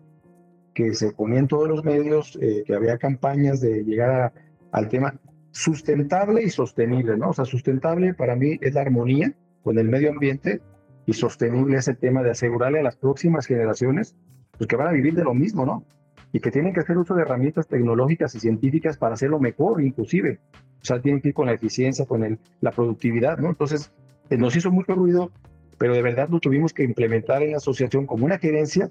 que 0.74 0.94
se 0.94 1.12
ponía 1.12 1.40
en 1.40 1.48
todos 1.48 1.68
los 1.68 1.84
medios, 1.84 2.38
eh, 2.42 2.64
que 2.66 2.76
había 2.76 2.98
campañas 2.98 3.62
de 3.62 3.84
llegar 3.84 4.34
al 4.72 4.90
tema 4.90 5.20
sustentable 5.52 6.44
y 6.44 6.50
sostenible, 6.50 7.18
¿no? 7.18 7.30
O 7.30 7.34
sea, 7.34 7.46
sustentable 7.46 8.14
para 8.14 8.36
mí 8.36 8.58
es 8.62 8.74
la 8.74 8.82
armonía 8.82 9.34
con 9.64 9.80
el 9.80 9.88
medio 9.88 10.12
ambiente 10.12 10.62
y 11.06 11.14
sostenible 11.14 11.78
es 11.78 11.88
el 11.88 11.98
tema 11.98 12.24
de 12.24 12.32
asegurarle 12.32 12.80
a 12.80 12.84
las 12.84 12.98
próximas 12.98 13.46
generaciones 13.46 14.16
pues, 14.58 14.68
que 14.68 14.76
van 14.76 14.88
a 14.88 14.92
vivir 14.92 15.16
de 15.16 15.24
lo 15.24 15.34
mismo, 15.34 15.66
¿no? 15.66 15.86
Y 16.34 16.42
que 16.42 16.52
tienen 16.52 16.74
que 16.74 16.82
hacer 16.82 16.98
uso 16.98 17.16
de 17.16 17.22
herramientas 17.22 17.68
tecnológicas 17.68 18.36
y 18.36 18.40
científicas 18.40 18.98
para 18.98 19.14
hacerlo 19.14 19.40
mejor, 19.40 19.82
inclusive. 19.82 20.40
O 20.86 20.94
sea, 20.94 21.02
tienen 21.02 21.22
que 21.22 21.30
ir 21.30 21.34
con 21.34 21.48
la 21.48 21.54
eficiencia, 21.54 22.06
con 22.06 22.24
el, 22.24 22.38
la 22.62 22.72
productividad, 22.72 23.40
¿no? 23.40 23.50
Entonces, 23.50 23.92
eh, 24.30 24.38
nos 24.38 24.56
hizo 24.56 24.72
mucho 24.72 24.94
ruido 24.94 25.32
pero 25.78 25.94
de 25.94 26.02
verdad 26.02 26.30
lo 26.30 26.40
tuvimos 26.40 26.74
que 26.74 26.84
implementar 26.84 27.44
en 27.44 27.52
la 27.52 27.58
asociación 27.58 28.06
como 28.06 28.26
una 28.26 28.38
gerencia, 28.38 28.90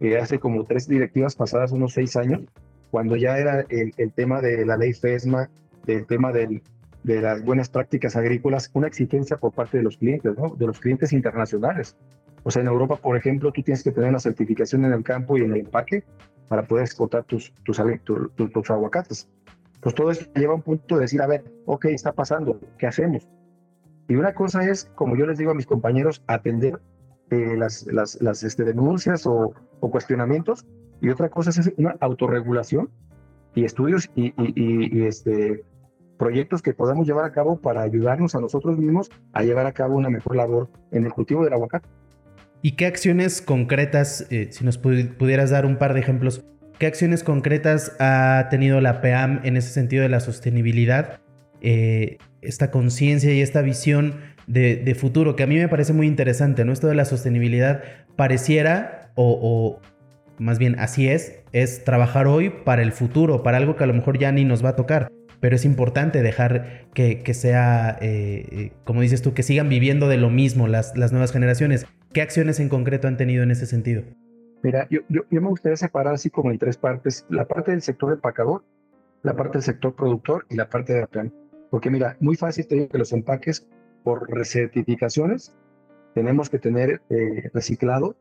que 0.00 0.18
hace 0.18 0.38
como 0.38 0.64
tres 0.64 0.88
directivas 0.88 1.36
pasadas, 1.36 1.72
unos 1.72 1.92
seis 1.92 2.16
años, 2.16 2.40
cuando 2.90 3.16
ya 3.16 3.38
era 3.38 3.60
el, 3.68 3.92
el 3.96 4.12
tema 4.12 4.40
de 4.40 4.64
la 4.66 4.76
ley 4.76 4.92
FESMA, 4.92 5.48
del 5.86 6.06
tema 6.06 6.32
del, 6.32 6.62
de 7.04 7.20
las 7.20 7.44
buenas 7.44 7.68
prácticas 7.68 8.16
agrícolas, 8.16 8.70
una 8.74 8.86
exigencia 8.86 9.36
por 9.36 9.52
parte 9.52 9.78
de 9.78 9.82
los 9.82 9.96
clientes, 9.96 10.36
¿no? 10.36 10.54
de 10.56 10.66
los 10.66 10.80
clientes 10.80 11.12
internacionales. 11.12 11.96
O 12.44 12.50
sea, 12.50 12.62
en 12.62 12.68
Europa, 12.68 12.96
por 12.96 13.16
ejemplo, 13.16 13.52
tú 13.52 13.62
tienes 13.62 13.84
que 13.84 13.92
tener 13.92 14.10
una 14.10 14.18
certificación 14.18 14.84
en 14.84 14.92
el 14.92 15.04
campo 15.04 15.36
y 15.36 15.42
en 15.42 15.52
el 15.52 15.60
empaque 15.60 16.04
para 16.48 16.64
poder 16.64 16.84
exportar 16.84 17.24
tus, 17.24 17.52
tus, 17.62 17.80
tus, 18.04 18.52
tus 18.52 18.70
aguacates. 18.70 19.28
Pues 19.82 19.96
todo 19.96 20.12
eso 20.12 20.24
lleva 20.36 20.52
a 20.52 20.56
un 20.56 20.62
punto 20.62 20.94
de 20.94 21.02
decir, 21.02 21.20
a 21.20 21.26
ver, 21.26 21.44
ok, 21.66 21.86
está 21.86 22.12
pasando, 22.12 22.60
¿qué 22.78 22.86
hacemos? 22.86 23.28
Y 24.08 24.14
una 24.14 24.32
cosa 24.32 24.64
es, 24.64 24.84
como 24.94 25.16
yo 25.16 25.26
les 25.26 25.38
digo 25.38 25.50
a 25.50 25.54
mis 25.54 25.66
compañeros, 25.66 26.22
atender 26.28 26.80
eh, 27.30 27.56
las, 27.56 27.86
las, 27.86 28.20
las 28.22 28.44
este, 28.44 28.62
denuncias 28.62 29.26
o, 29.26 29.52
o, 29.80 29.90
cuestionamientos, 29.90 30.64
y 31.00 31.08
otra 31.08 31.30
cosa 31.30 31.50
es 31.50 31.72
una 31.78 31.96
autorregulación 32.00 32.90
y 33.56 33.64
estudios 33.64 34.08
y, 34.14 34.26
y, 34.26 35.00
y, 35.00 35.06
este, 35.06 35.64
proyectos 36.16 36.62
que 36.62 36.74
podamos 36.74 37.08
llevar 37.08 37.24
a 37.24 37.32
cabo 37.32 37.60
para 37.60 37.82
ayudarnos 37.82 38.36
a 38.36 38.40
nosotros 38.40 38.78
mismos 38.78 39.10
a 39.32 39.42
llevar 39.42 39.66
a 39.66 39.72
cabo 39.72 39.96
una 39.96 40.10
mejor 40.10 40.36
labor 40.36 40.70
en 40.92 41.04
el 41.06 41.12
cultivo 41.12 41.42
del 41.42 41.54
aguacate. 41.54 41.88
¿Y 42.60 42.76
qué 42.76 42.86
acciones 42.86 43.42
concretas, 43.42 44.28
eh, 44.30 44.48
si 44.52 44.64
nos 44.64 44.78
pudieras 44.78 45.50
dar 45.50 45.66
un 45.66 45.76
par 45.76 45.94
de 45.94 46.00
ejemplos, 46.00 46.44
qué 46.82 46.88
acciones 46.88 47.22
concretas 47.22 47.92
ha 48.00 48.48
tenido 48.50 48.80
la 48.80 49.00
PEAM 49.00 49.38
en 49.44 49.56
ese 49.56 49.68
sentido 49.68 50.02
de 50.02 50.08
la 50.08 50.18
sostenibilidad, 50.18 51.20
eh, 51.60 52.18
esta 52.40 52.72
conciencia 52.72 53.32
y 53.32 53.40
esta 53.40 53.62
visión 53.62 54.16
de, 54.48 54.96
futuro, 54.98 55.36
que 55.36 55.44
a 55.44 55.46
mí 55.46 55.54
me 55.54 55.68
parece 55.68 55.92
muy 55.92 56.08
interesante, 56.08 56.64
¿no? 56.64 56.72
Esto 56.72 56.88
de 56.88 56.96
la 56.96 57.04
sostenibilidad 57.04 57.84
pareciera, 58.16 59.12
o, 59.14 59.78
más 60.38 60.58
bien 60.58 60.76
así 60.80 61.06
es, 61.08 61.44
es 61.52 61.84
trabajar 61.84 62.26
hoy 62.26 62.50
para 62.50 62.82
el 62.82 62.90
futuro, 62.90 63.44
para 63.44 63.58
algo 63.58 63.76
que 63.76 63.84
a 63.84 63.86
lo 63.86 63.94
mejor 63.94 64.18
ya 64.18 64.32
ni 64.32 64.44
nos 64.44 64.64
va 64.64 64.70
a 64.70 64.76
tocar 64.76 65.08
pero 65.38 65.56
es 65.56 65.64
importante 65.64 66.22
dejar 66.22 66.86
que, 66.94 67.18
que 67.18 67.34
sea, 67.34 67.98
eh, 68.00 68.46
eh, 68.52 68.72
como 68.84 69.00
dices 69.00 69.22
tú, 69.22 69.34
que 69.34 69.42
sigan 69.42 69.68
viviendo 69.68 70.06
de 70.06 70.16
lo 70.16 70.30
mismo 70.30 70.68
las, 70.68 70.96
las 70.96 71.10
nuevas 71.10 71.32
generaciones. 71.32 71.84
¿Qué 72.12 72.22
acciones 72.22 72.60
en 72.60 72.68
concreto 72.68 73.08
han 73.08 73.16
tenido 73.16 73.42
en 73.42 73.50
ese 73.50 73.66
sentido? 73.66 74.04
Mira, 74.62 74.86
yo, 74.90 75.00
yo, 75.08 75.24
me 75.28 75.48
gustaría 75.48 75.76
separar 75.76 76.14
así 76.14 76.30
como 76.30 76.50
en 76.50 76.58
tres 76.58 76.76
partes, 76.76 77.26
la 77.28 77.46
parte 77.46 77.72
del 77.72 77.82
sector 77.82 78.12
empacador, 78.12 78.64
la 79.22 79.34
parte 79.34 79.54
del 79.54 79.62
sector 79.62 79.94
productor 79.94 80.46
y 80.48 80.56
la 80.56 80.68
parte 80.68 80.92
de 80.94 81.00
la 81.00 81.06
plan. 81.08 81.32
Porque 81.70 81.90
mira, 81.90 82.16
muy 82.20 82.36
fácil 82.36 82.66
te 82.66 82.76
digo 82.76 82.88
que 82.88 82.98
los 82.98 83.12
empaques 83.12 83.66
por 84.04 84.30
recertificaciones 84.30 85.54
tenemos 86.14 86.48
que 86.48 86.58
tener 86.58 87.02
eh, 87.08 87.50
reciclado 87.52 88.16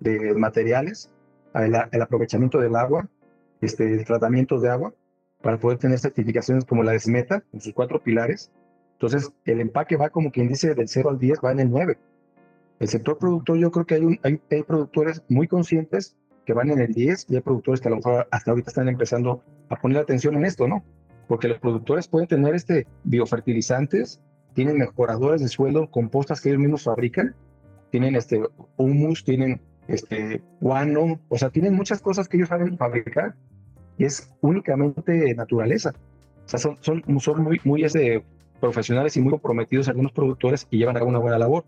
de 0.00 0.34
materiales, 0.34 1.12
el, 1.54 1.74
el, 1.90 2.02
aprovechamiento 2.02 2.60
del 2.60 2.76
agua, 2.76 3.08
este, 3.60 3.92
el 3.92 4.04
tratamiento 4.04 4.60
de 4.60 4.68
agua, 4.68 4.94
para 5.40 5.58
poder 5.58 5.78
tener 5.78 5.98
certificaciones 5.98 6.64
como 6.64 6.82
la 6.82 6.92
de 6.92 7.00
SMETA, 7.00 7.42
en 7.52 7.60
sus 7.60 7.72
cuatro 7.72 8.02
pilares. 8.02 8.52
Entonces, 8.92 9.32
el 9.44 9.60
empaque 9.60 9.96
va 9.96 10.10
como 10.10 10.30
quien 10.30 10.48
dice 10.48 10.74
del 10.74 10.88
0 10.88 11.10
al 11.10 11.18
10, 11.18 11.38
va 11.44 11.52
en 11.52 11.60
el 11.60 11.70
9. 11.70 11.98
El 12.82 12.88
sector 12.88 13.16
productor, 13.16 13.58
yo 13.58 13.70
creo 13.70 13.86
que 13.86 13.94
hay, 13.94 14.04
un, 14.04 14.18
hay, 14.24 14.40
hay, 14.50 14.62
productores 14.64 15.22
muy 15.28 15.46
conscientes 15.46 16.16
que 16.44 16.52
van 16.52 16.68
en 16.68 16.80
el 16.80 16.92
10 16.92 17.26
y 17.28 17.36
hay 17.36 17.40
productores 17.40 17.80
que 17.80 17.86
a 17.86 17.90
lo 17.90 17.98
mejor 17.98 18.26
hasta 18.32 18.50
ahorita 18.50 18.70
están 18.70 18.88
empezando 18.88 19.44
a 19.68 19.76
poner 19.76 19.98
atención 19.98 20.34
en 20.34 20.44
esto, 20.44 20.66
¿no? 20.66 20.82
Porque 21.28 21.46
los 21.46 21.60
productores 21.60 22.08
pueden 22.08 22.26
tener 22.26 22.56
este 22.56 22.88
biofertilizantes, 23.04 24.20
tienen 24.52 24.78
mejoradores 24.78 25.40
de 25.40 25.46
suelo, 25.46 25.92
compostas 25.92 26.40
que 26.40 26.48
ellos 26.48 26.60
mismos 26.60 26.82
fabrican, 26.82 27.36
tienen 27.90 28.16
este 28.16 28.42
humus, 28.76 29.22
tienen 29.22 29.60
este 29.86 30.42
guano, 30.60 31.20
o 31.28 31.38
sea, 31.38 31.50
tienen 31.50 31.74
muchas 31.74 32.00
cosas 32.00 32.28
que 32.28 32.36
ellos 32.36 32.48
saben 32.48 32.76
fabricar 32.76 33.36
es 33.98 34.28
únicamente 34.40 35.32
naturaleza. 35.36 35.92
O 36.44 36.48
sea, 36.48 36.58
son, 36.58 36.76
son, 36.80 37.02
son 37.20 37.44
muy, 37.44 37.60
muy 37.62 37.84
este, 37.84 38.24
profesionales 38.60 39.16
y 39.16 39.20
muy 39.20 39.30
comprometidos 39.30 39.88
algunos 39.88 40.10
productores 40.10 40.66
y 40.70 40.78
llevan 40.78 40.96
a 40.96 41.04
una 41.04 41.20
buena 41.20 41.38
labor. 41.38 41.64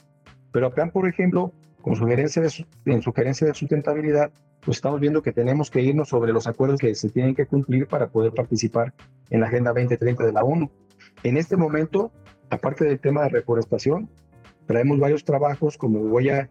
Pero 0.54 0.68
acá, 0.68 0.86
por 0.86 1.08
ejemplo, 1.08 1.52
con 1.82 1.96
sugerencia 1.96 2.40
de, 2.40 2.48
en 2.84 3.02
sugerencia 3.02 3.44
de 3.44 3.54
sustentabilidad, 3.54 4.30
pues 4.64 4.76
estamos 4.76 5.00
viendo 5.00 5.20
que 5.20 5.32
tenemos 5.32 5.68
que 5.68 5.82
irnos 5.82 6.10
sobre 6.10 6.32
los 6.32 6.46
acuerdos 6.46 6.78
que 6.78 6.94
se 6.94 7.10
tienen 7.10 7.34
que 7.34 7.44
cumplir 7.44 7.88
para 7.88 8.06
poder 8.06 8.32
participar 8.32 8.94
en 9.30 9.40
la 9.40 9.48
Agenda 9.48 9.72
2030 9.72 10.24
de 10.24 10.32
la 10.32 10.44
ONU. 10.44 10.70
En 11.24 11.38
este 11.38 11.56
momento, 11.56 12.12
aparte 12.50 12.84
del 12.84 13.00
tema 13.00 13.24
de 13.24 13.30
reforestación, 13.30 14.08
traemos 14.66 15.00
varios 15.00 15.24
trabajos 15.24 15.76
como 15.76 15.98
huella 15.98 16.48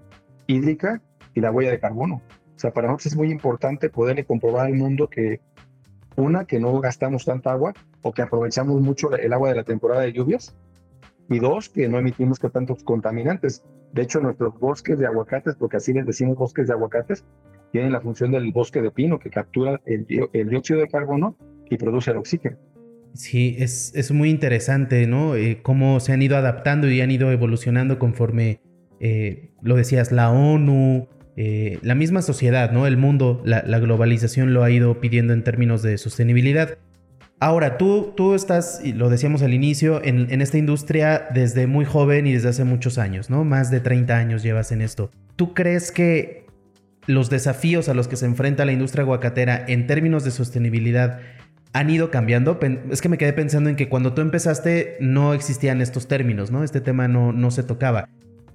hídrica 0.47 1.01
y 1.33 1.39
la 1.39 1.51
huella 1.51 1.71
de 1.71 1.79
carbono. 1.79 2.21
O 2.57 2.59
sea, 2.59 2.73
para 2.73 2.89
nosotros 2.89 3.13
es 3.13 3.15
muy 3.15 3.31
importante 3.31 3.89
poderle 3.89 4.25
comprobar 4.25 4.65
al 4.65 4.73
mundo 4.73 5.09
que 5.09 5.39
una, 6.17 6.43
que 6.43 6.59
no 6.59 6.77
gastamos 6.81 7.23
tanta 7.23 7.53
agua 7.53 7.71
o 8.01 8.11
que 8.11 8.21
aprovechamos 8.21 8.81
mucho 8.81 9.15
el 9.15 9.31
agua 9.31 9.47
de 9.47 9.55
la 9.55 9.63
temporada 9.63 10.01
de 10.01 10.11
lluvias. 10.11 10.53
Y 11.29 11.39
dos, 11.39 11.69
que 11.69 11.87
no 11.87 11.99
emitimos 11.99 12.37
tantos 12.41 12.83
contaminantes. 12.83 13.63
De 13.93 14.01
hecho, 14.01 14.19
nuestros 14.19 14.59
bosques 14.59 14.99
de 14.99 15.05
aguacates, 15.05 15.55
porque 15.55 15.77
así 15.77 15.93
les 15.93 16.05
decimos 16.05 16.37
bosques 16.37 16.67
de 16.67 16.73
aguacates, 16.73 17.23
tienen 17.71 17.91
la 17.91 18.01
función 18.01 18.31
del 18.31 18.51
bosque 18.51 18.81
de 18.81 18.91
pino 18.91 19.19
que 19.19 19.29
captura 19.29 19.81
el, 19.85 20.05
el 20.33 20.49
dióxido 20.49 20.79
de 20.79 20.87
carbono 20.87 21.37
y 21.69 21.77
produce 21.77 22.11
el 22.11 22.17
oxígeno. 22.17 22.57
Sí, 23.13 23.55
es, 23.59 23.91
es 23.95 24.11
muy 24.11 24.29
interesante, 24.29 25.05
¿no? 25.05 25.35
Eh, 25.35 25.59
cómo 25.61 25.99
se 25.99 26.13
han 26.13 26.21
ido 26.21 26.35
adaptando 26.35 26.89
y 26.89 26.99
han 27.01 27.11
ido 27.11 27.31
evolucionando 27.31 27.99
conforme, 27.99 28.59
eh, 28.99 29.51
lo 29.61 29.75
decías, 29.75 30.11
la 30.11 30.31
ONU, 30.31 31.07
eh, 31.35 31.77
la 31.83 31.93
misma 31.93 32.23
sociedad, 32.23 32.71
¿no? 32.71 32.87
El 32.87 32.97
mundo, 32.97 33.41
la, 33.45 33.61
globalización 33.79 34.53
lo 34.53 34.63
ha 34.63 34.71
ido 34.71 34.99
pidiendo 34.99 35.33
en 35.33 35.43
términos 35.43 35.83
de 35.83 35.97
sostenibilidad. 35.99 36.77
Ahora, 37.43 37.77
tú, 37.77 38.13
tú 38.15 38.35
estás, 38.35 38.79
y 38.81 38.93
lo 38.93 39.09
decíamos 39.09 39.41
al 39.41 39.53
inicio, 39.53 40.01
en, 40.01 40.41
esta 40.41 40.57
industria 40.57 41.27
desde 41.33 41.67
muy 41.67 41.83
joven 41.83 42.25
y 42.25 42.31
desde 42.31 42.47
hace 42.47 42.63
muchos 42.63 42.97
años, 42.97 43.29
¿no? 43.29 43.43
Más 43.43 43.69
de 43.69 43.81
30 43.81 44.15
años 44.15 44.43
llevas 44.43 44.71
en 44.71 44.81
esto. 44.81 45.11
¿Tú 45.35 45.53
crees 45.53 45.91
que 45.91 46.45
los 47.05 47.29
desafíos 47.29 47.89
a 47.89 47.93
los 47.93 48.07
que 48.07 48.15
se 48.15 48.27
enfrenta 48.27 48.63
la 48.63 48.71
industria 48.71 49.01
aguacatera 49.01 49.65
en 49.67 49.87
términos 49.87 50.23
de 50.23 50.31
sostenibilidad 50.31 51.19
han 51.73 51.89
ido 51.89 52.11
cambiando? 52.11 52.57
Es 52.89 53.01
que 53.01 53.09
me 53.09 53.17
quedé 53.17 53.33
pensando 53.33 53.69
en 53.69 53.75
que 53.75 53.89
cuando 53.89 54.13
tú 54.13 54.21
empezaste 54.21 54.95
no 55.01 55.33
existían 55.33 55.81
estos 55.81 56.07
términos, 56.07 56.49
¿no? 56.49 56.63
Este 56.63 56.79
tema 56.79 57.09
no, 57.09 57.33
no 57.33 57.51
se 57.51 57.63
tocaba 57.63 58.07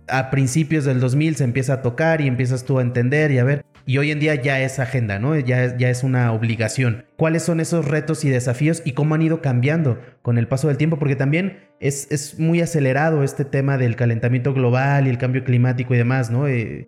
a 0.09 0.31
principios 0.31 0.85
del 0.85 1.01
2000 1.01 1.37
se 1.37 1.45
empieza 1.45 1.75
a 1.75 1.83
tocar 1.83 2.21
y 2.21 2.27
empiezas 2.27 2.65
tú 2.65 2.79
a 2.79 2.83
entender 2.83 3.31
y 3.31 3.39
a 3.39 3.45
ver. 3.45 3.65
Y 3.89 3.97
hoy 3.97 4.11
en 4.11 4.21
día 4.21 4.35
ya 4.35 4.61
es 4.61 4.81
agenda, 4.81 5.19
¿no? 5.19 5.35
Ya, 5.39 5.65
es 5.65 6.05
una 6.05 6.31
obligación. 6.35 7.07
¿Cuáles 7.17 7.43
son 7.43 7.59
esos 7.59 7.89
retos 7.89 8.23
y 8.23 8.29
desafíos 8.29 8.83
y 8.85 8.93
cómo 8.93 9.15
han 9.15 9.23
ido 9.23 9.41
cambiando 9.41 9.99
con 10.21 10.37
el 10.37 10.47
paso 10.47 10.69
del 10.69 10.77
tiempo? 10.77 10.99
Porque 10.99 11.17
también 11.17 11.61
es, 11.81 12.07
es 12.13 12.39
muy 12.39 12.61
acelerado 12.61 13.23
este 13.23 13.47
tema 13.47 13.79
del 13.79 13.97
calentamiento 13.97 14.53
global 14.53 15.07
y 15.07 15.09
el 15.09 15.17
cambio 15.17 15.43
climático 15.43 15.95
y 15.95 15.97
demás, 15.97 16.31
¿no? 16.31 16.47
Eh, 16.47 16.87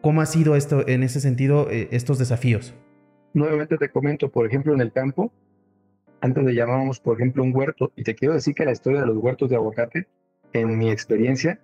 ¿Cómo 0.00 0.20
ha 0.20 0.26
sido 0.26 0.56
esto 0.56 0.84
en 0.88 1.04
ese 1.04 1.20
sentido, 1.20 1.70
eh, 1.70 1.86
estos 1.92 2.18
desafíos? 2.18 2.74
Nuevamente 3.32 3.78
te 3.78 3.88
comento, 3.88 4.28
por 4.28 4.44
ejemplo, 4.44 4.74
en 4.74 4.80
el 4.80 4.90
campo, 4.90 5.32
antes 6.20 6.42
le 6.42 6.52
llamábamos, 6.52 6.98
por 6.98 7.16
ejemplo, 7.16 7.44
un 7.44 7.54
huerto, 7.54 7.92
y 7.94 8.02
te 8.02 8.16
quiero 8.16 8.34
decir 8.34 8.56
que 8.56 8.64
la 8.64 8.72
historia 8.72 9.02
de 9.02 9.06
los 9.06 9.18
huertos 9.18 9.50
de 9.50 9.54
aguacate, 9.54 10.08
en 10.52 10.78
mi 10.78 10.90
experiencia, 10.90 11.60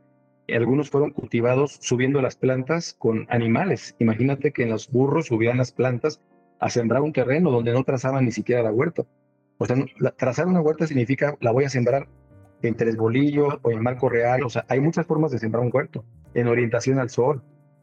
algunos 0.54 0.90
fueron 0.90 1.10
cultivados 1.10 1.78
subiendo 1.80 2.22
las 2.22 2.36
plantas 2.36 2.94
con 2.98 3.26
animales. 3.28 3.94
Imagínate 3.98 4.52
que 4.52 4.62
en 4.62 4.70
los 4.70 4.90
burros 4.90 5.26
subían 5.26 5.58
las 5.58 5.72
plantas 5.72 6.20
a 6.58 6.70
sembrar 6.70 7.02
un 7.02 7.12
terreno 7.12 7.50
donde 7.50 7.72
no 7.72 7.84
trazaban 7.84 8.24
ni 8.24 8.32
siquiera 8.32 8.62
la 8.62 8.72
huerta. 8.72 9.04
O 9.58 9.66
sea, 9.66 9.76
trazar 10.16 10.46
una 10.46 10.60
huerta 10.60 10.86
significa 10.86 11.36
la 11.40 11.50
voy 11.50 11.64
a 11.64 11.68
sembrar 11.68 12.08
en 12.62 12.74
tres 12.74 12.96
bolillos 12.96 13.58
o 13.62 13.70
en 13.70 13.82
marco 13.82 14.08
real. 14.08 14.42
O 14.44 14.50
sea, 14.50 14.64
hay 14.68 14.80
muchas 14.80 15.06
formas 15.06 15.30
de 15.30 15.38
sembrar 15.38 15.64
un 15.64 15.70
huerto, 15.72 16.04
en 16.34 16.48
orientación 16.48 16.98
al 16.98 17.10
sol. 17.10 17.42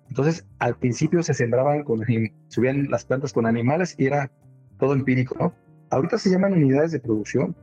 Entonces, 0.10 0.46
al 0.60 0.78
principio 0.78 1.24
se 1.24 1.34
sembraban 1.34 1.84
con, 1.84 2.04
subían 2.48 2.90
las 2.90 3.06
plantas 3.06 3.34
con 3.34 3.46
animales 3.46 3.96
y 3.98 4.06
era 4.06 4.32
todo 4.80 4.94
empírico, 4.94 5.36
¿no? 5.40 5.54
Ahorita 5.90 6.18
se 6.18 6.30
llaman 6.30 6.54
unidades 6.54 6.92
de 6.92 7.00
producción. 7.00 7.56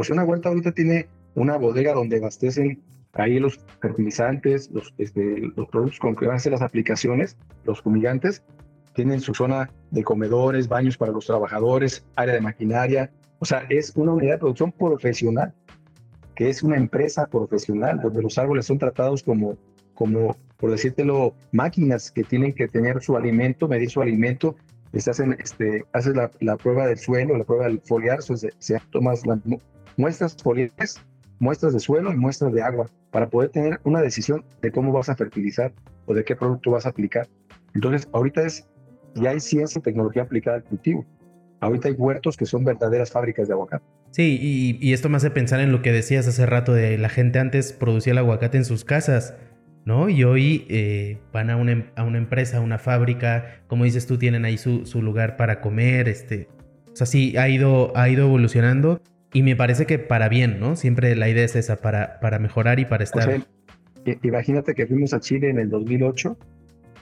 Sea, 0.00 0.14
una 0.14 0.24
huerta 0.24 0.48
ahorita 0.48 0.72
tiene 0.72 1.08
una 1.34 1.56
bodega 1.56 1.92
donde 1.92 2.18
abastecen 2.18 2.82
Ahí 3.18 3.40
los 3.40 3.58
fertilizantes, 3.80 4.70
los, 4.70 4.94
este, 4.96 5.50
los 5.56 5.68
productos 5.68 5.98
con 5.98 6.14
que 6.14 6.26
van 6.26 6.34
a 6.34 6.36
hacer 6.36 6.52
las 6.52 6.62
aplicaciones, 6.62 7.36
los 7.64 7.82
fumigantes, 7.82 8.44
tienen 8.94 9.20
su 9.20 9.34
zona 9.34 9.70
de 9.90 10.04
comedores, 10.04 10.68
baños 10.68 10.96
para 10.96 11.10
los 11.10 11.26
trabajadores, 11.26 12.06
área 12.14 12.34
de 12.34 12.40
maquinaria. 12.40 13.10
O 13.40 13.44
sea, 13.44 13.66
es 13.70 13.92
una 13.96 14.12
unidad 14.12 14.34
de 14.34 14.38
producción 14.38 14.70
profesional, 14.70 15.52
que 16.36 16.48
es 16.48 16.62
una 16.62 16.76
empresa 16.76 17.26
profesional, 17.26 18.00
donde 18.00 18.22
los 18.22 18.38
árboles 18.38 18.66
son 18.66 18.78
tratados 18.78 19.24
como, 19.24 19.56
como 19.94 20.36
por 20.56 20.70
decírtelo, 20.70 21.34
máquinas 21.50 22.12
que 22.12 22.22
tienen 22.22 22.52
que 22.52 22.68
tener 22.68 23.02
su 23.02 23.16
alimento, 23.16 23.66
medir 23.66 23.90
su 23.90 24.00
alimento. 24.00 24.54
Se 24.92 25.10
hacen, 25.10 25.36
este, 25.40 25.84
haces 25.92 26.14
la, 26.14 26.30
la, 26.38 26.56
prueba 26.56 26.86
del 26.86 26.98
suelo, 26.98 27.36
la 27.36 27.44
prueba 27.44 27.64
del 27.64 27.80
foliar, 27.80 28.22
se, 28.22 28.52
se 28.58 28.80
tomas 28.90 29.26
las 29.26 29.40
muestras 29.96 30.36
foliares 30.40 31.00
muestras 31.38 31.72
de 31.72 31.80
suelo 31.80 32.12
y 32.12 32.16
muestras 32.16 32.52
de 32.52 32.62
agua 32.62 32.86
para 33.10 33.28
poder 33.28 33.50
tener 33.50 33.80
una 33.84 34.00
decisión 34.00 34.44
de 34.60 34.70
cómo 34.70 34.92
vas 34.92 35.08
a 35.08 35.16
fertilizar 35.16 35.72
o 36.06 36.14
de 36.14 36.24
qué 36.24 36.36
producto 36.36 36.70
vas 36.70 36.86
a 36.86 36.90
aplicar. 36.90 37.28
Entonces, 37.74 38.08
ahorita 38.12 38.42
es, 38.42 38.66
ya 39.14 39.30
hay 39.30 39.40
ciencia 39.40 39.78
y 39.78 39.82
tecnología 39.82 40.22
aplicada 40.22 40.58
al 40.58 40.64
cultivo. 40.64 41.04
Ahorita 41.60 41.88
hay 41.88 41.94
huertos 41.94 42.36
que 42.36 42.46
son 42.46 42.64
verdaderas 42.64 43.10
fábricas 43.10 43.48
de 43.48 43.54
aguacate. 43.54 43.84
Sí, 44.10 44.78
y, 44.80 44.92
esto 44.92 45.08
me 45.08 45.16
hace 45.16 45.30
pensar 45.30 45.60
en 45.60 45.70
lo 45.70 45.82
que 45.82 45.92
decías 45.92 46.26
hace 46.26 46.46
rato 46.46 46.72
de 46.72 46.96
la 46.96 47.08
gente 47.08 47.38
antes 47.38 47.72
producía 47.72 48.12
el 48.12 48.18
aguacate 48.18 48.56
en 48.56 48.64
sus 48.64 48.84
casas, 48.84 49.34
¿no? 49.84 50.08
Y 50.08 50.24
hoy 50.24 50.66
eh, 50.70 51.18
van 51.32 51.50
a 51.50 51.56
una, 51.56 51.72
em, 51.72 51.84
a 51.94 52.04
una, 52.04 52.18
empresa, 52.18 52.56
a 52.56 52.60
una 52.60 52.78
fábrica, 52.78 53.62
como 53.66 53.84
dices 53.84 54.06
tú, 54.06 54.16
tienen 54.16 54.44
ahí 54.44 54.56
su, 54.56 54.86
su, 54.86 55.02
lugar 55.02 55.36
para 55.36 55.60
comer, 55.60 56.08
este... 56.08 56.48
O 56.92 56.96
sea, 56.98 57.06
sí, 57.06 57.36
ha 57.36 57.48
ido, 57.48 57.96
ha 57.96 58.08
ido 58.08 58.24
evolucionando 58.26 59.00
y 59.32 59.42
me 59.42 59.56
parece 59.56 59.86
que 59.86 59.98
para 59.98 60.28
bien, 60.28 60.58
¿no? 60.58 60.76
Siempre 60.76 61.14
la 61.14 61.28
idea 61.28 61.44
es 61.44 61.54
esa, 61.56 61.76
para, 61.76 62.18
para 62.20 62.38
mejorar 62.38 62.80
y 62.80 62.86
para 62.86 63.04
estar... 63.04 63.46
imagínate 64.22 64.74
que 64.74 64.86
fuimos 64.86 65.12
a 65.12 65.20
Chile 65.20 65.50
en 65.50 65.58
el 65.58 65.68
2008 65.68 66.36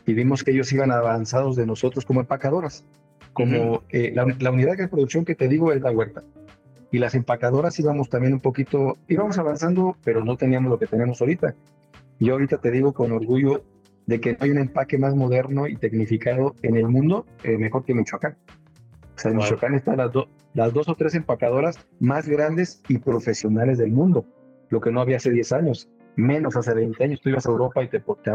y 0.06 0.14
vimos 0.14 0.42
que 0.42 0.50
ellos 0.52 0.72
iban 0.72 0.90
avanzados 0.90 1.56
de 1.56 1.66
nosotros 1.66 2.04
como 2.04 2.20
empacadoras. 2.20 2.84
Como 3.32 3.82
eh, 3.90 4.12
la, 4.14 4.50
unidad 4.50 4.76
de 4.76 4.88
producción 4.88 5.24
que 5.24 5.34
te 5.34 5.46
digo 5.46 5.72
es 5.72 5.82
la 5.82 5.90
huerta. 5.90 6.22
Y 6.90 6.98
las 6.98 7.14
empacadoras 7.14 7.78
íbamos 7.78 8.08
también 8.08 8.32
un 8.32 8.40
poquito, 8.40 8.96
íbamos 9.08 9.36
avanzando, 9.38 9.96
pero 10.04 10.24
no 10.24 10.36
teníamos 10.36 10.70
lo 10.70 10.78
que 10.78 10.86
tenemos 10.86 11.20
ahorita. 11.20 11.54
Yo 12.18 12.32
ahorita 12.32 12.58
te 12.58 12.70
digo 12.70 12.92
con 12.94 13.12
orgullo 13.12 13.64
de 14.06 14.20
que 14.20 14.32
no 14.32 14.38
hay 14.40 14.50
un 14.50 14.58
empaque 14.58 14.96
más 14.96 15.14
moderno 15.14 15.66
y 15.66 15.76
tecnificado 15.76 16.54
en 16.62 16.76
el 16.76 16.88
mundo 16.88 17.26
eh, 17.42 17.58
mejor 17.58 17.84
que 17.84 17.94
Michoacán. 17.94 18.36
O 19.16 19.18
sea, 19.18 19.32
en 19.32 19.36
Michoacán 19.38 19.74
están 19.74 19.98
las, 19.98 20.12
las 20.56 20.72
dos 20.72 20.88
o 20.88 20.94
tres 20.94 21.14
empacadoras 21.14 21.78
más 22.00 22.26
grandes 22.26 22.82
y 22.88 22.96
profesionales 22.98 23.76
del 23.76 23.92
mundo, 23.92 24.24
lo 24.70 24.80
que 24.80 24.90
no 24.90 25.02
había 25.02 25.18
hace 25.18 25.30
10 25.30 25.52
años, 25.52 25.90
menos 26.16 26.56
hace 26.56 26.74
20 26.74 27.04
años. 27.04 27.20
Tú 27.20 27.28
ibas 27.28 27.46
a 27.46 27.50
Europa 27.50 27.84
y 27.84 27.88
te, 27.88 28.00
te 28.00 28.32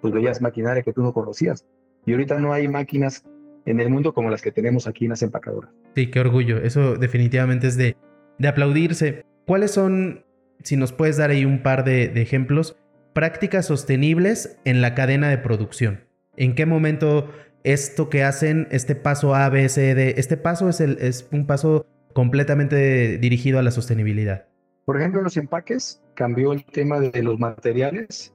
pues 0.00 0.14
veías 0.14 0.40
maquinaria 0.40 0.82
que 0.82 0.94
tú 0.94 1.02
no 1.02 1.12
conocías. 1.12 1.66
Y 2.06 2.12
ahorita 2.12 2.38
no 2.38 2.54
hay 2.54 2.68
máquinas 2.68 3.22
en 3.66 3.80
el 3.80 3.90
mundo 3.90 4.14
como 4.14 4.30
las 4.30 4.40
que 4.40 4.50
tenemos 4.50 4.86
aquí 4.86 5.04
en 5.04 5.10
las 5.10 5.22
empacadoras. 5.22 5.70
Sí, 5.94 6.10
qué 6.10 6.20
orgullo. 6.20 6.56
Eso 6.56 6.96
definitivamente 6.96 7.66
es 7.66 7.76
de, 7.76 7.98
de 8.38 8.48
aplaudirse. 8.48 9.26
¿Cuáles 9.46 9.72
son, 9.72 10.24
si 10.62 10.78
nos 10.78 10.92
puedes 10.92 11.18
dar 11.18 11.28
ahí 11.28 11.44
un 11.44 11.62
par 11.62 11.84
de, 11.84 12.04
ejemplos, 12.22 12.78
prácticas 13.12 13.66
sostenibles 13.66 14.58
en 14.64 14.80
la 14.80 14.94
cadena 14.94 15.28
de 15.28 15.36
producción? 15.36 16.00
¿En 16.34 16.54
qué 16.54 16.64
momento 16.64 17.30
esto 17.72 18.08
que 18.08 18.24
hacen, 18.24 18.68
este 18.70 18.94
paso 18.94 19.34
A, 19.34 19.48
B, 19.48 19.68
C, 19.68 19.94
D, 19.94 20.14
este 20.16 20.36
paso 20.36 20.68
es, 20.68 20.80
el, 20.80 20.98
es 21.00 21.28
un 21.32 21.46
paso 21.46 21.86
completamente 22.12 23.18
dirigido 23.18 23.58
a 23.58 23.62
la 23.62 23.70
sostenibilidad? 23.70 24.46
Por 24.84 24.98
ejemplo, 24.98 25.22
los 25.22 25.36
empaques 25.36 26.02
cambió 26.14 26.52
el 26.52 26.64
tema 26.64 26.98
de 27.00 27.22
los 27.22 27.38
materiales 27.38 28.32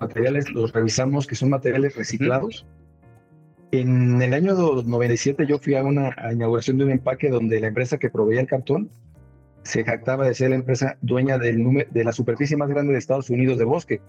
materiales 0.00 0.50
los 0.50 0.72
revisamos 0.72 1.26
que 1.26 1.34
son 1.34 1.50
materiales 1.50 1.96
reciclados. 1.96 2.66
En 3.70 4.22
el 4.22 4.32
año 4.32 4.54
97 4.54 5.46
yo 5.46 5.58
fui 5.58 5.74
a 5.74 5.84
una 5.84 6.14
inauguración 6.32 6.78
de 6.78 6.84
un 6.84 6.90
empaque 6.90 7.28
donde 7.28 7.60
la 7.60 7.66
empresa 7.66 7.98
que 7.98 8.08
proveía 8.08 8.40
el 8.40 8.46
cartón 8.46 8.90
se 9.62 9.84
jactaba 9.84 10.26
de 10.26 10.34
ser 10.34 10.50
la 10.50 10.56
empresa 10.56 10.96
dueña 11.02 11.36
del 11.36 11.86
de 11.90 12.04
la 12.04 12.12
superficie 12.12 12.56
más 12.56 12.70
grande 12.70 12.92
de 12.92 12.98
Estados 12.98 13.28
Unidos 13.28 13.58
de 13.58 13.64
bosque 13.64 14.00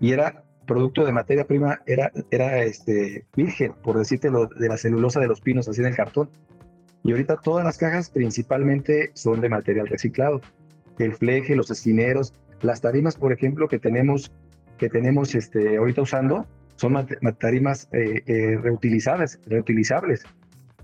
y 0.00 0.12
era 0.12 0.42
producto 0.66 1.04
de 1.04 1.12
materia 1.12 1.46
prima, 1.46 1.80
era, 1.86 2.10
era 2.30 2.62
este, 2.62 3.26
virgen, 3.36 3.74
por 3.82 3.98
decirte, 3.98 4.30
de 4.30 4.68
la 4.68 4.76
celulosa 4.76 5.20
de 5.20 5.28
los 5.28 5.40
pinos 5.40 5.68
así 5.68 5.80
en 5.80 5.88
el 5.88 5.96
cartón. 5.96 6.30
Y 7.02 7.12
ahorita 7.12 7.36
todas 7.36 7.64
las 7.64 7.76
cajas 7.76 8.10
principalmente 8.10 9.10
son 9.14 9.40
de 9.40 9.48
material 9.48 9.86
reciclado. 9.86 10.40
El 10.98 11.14
fleje, 11.14 11.54
los 11.54 11.70
esquineros, 11.70 12.32
las 12.62 12.80
tarimas, 12.80 13.16
por 13.16 13.32
ejemplo, 13.32 13.68
que 13.68 13.78
tenemos 13.78 14.32
que 14.78 14.88
tenemos 14.88 15.34
este, 15.34 15.76
ahorita 15.76 16.02
usando 16.02 16.46
son 16.76 17.06
tarimas 17.38 17.88
eh, 17.92 18.22
eh, 18.26 18.58
reutilizables, 18.60 19.38
reutilizables. 19.46 20.24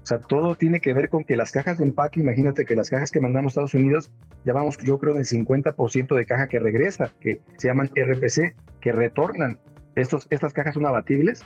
O 0.02 0.06
sea, 0.06 0.18
todo 0.18 0.54
tiene 0.54 0.80
que 0.80 0.94
ver 0.94 1.08
con 1.08 1.24
que 1.24 1.36
las 1.36 1.52
cajas 1.52 1.78
de 1.78 1.84
empaque, 1.84 2.20
imagínate 2.20 2.64
que 2.64 2.76
las 2.76 2.88
cajas 2.88 3.10
que 3.10 3.20
mandamos 3.20 3.50
a 3.50 3.52
Estados 3.52 3.74
Unidos, 3.74 4.10
ya 4.44 4.52
vamos, 4.52 4.78
yo 4.78 4.98
creo, 4.98 5.14
del 5.14 5.26
50% 5.26 6.16
de 6.16 6.26
caja 6.26 6.48
que 6.48 6.58
regresa, 6.58 7.12
que 7.20 7.40
se 7.58 7.68
llaman 7.68 7.90
RPC, 7.94 8.54
que 8.80 8.92
retornan. 8.92 9.58
Estos, 10.00 10.26
estas 10.30 10.52
cajas 10.52 10.74
son 10.74 10.86
abatibles, 10.86 11.44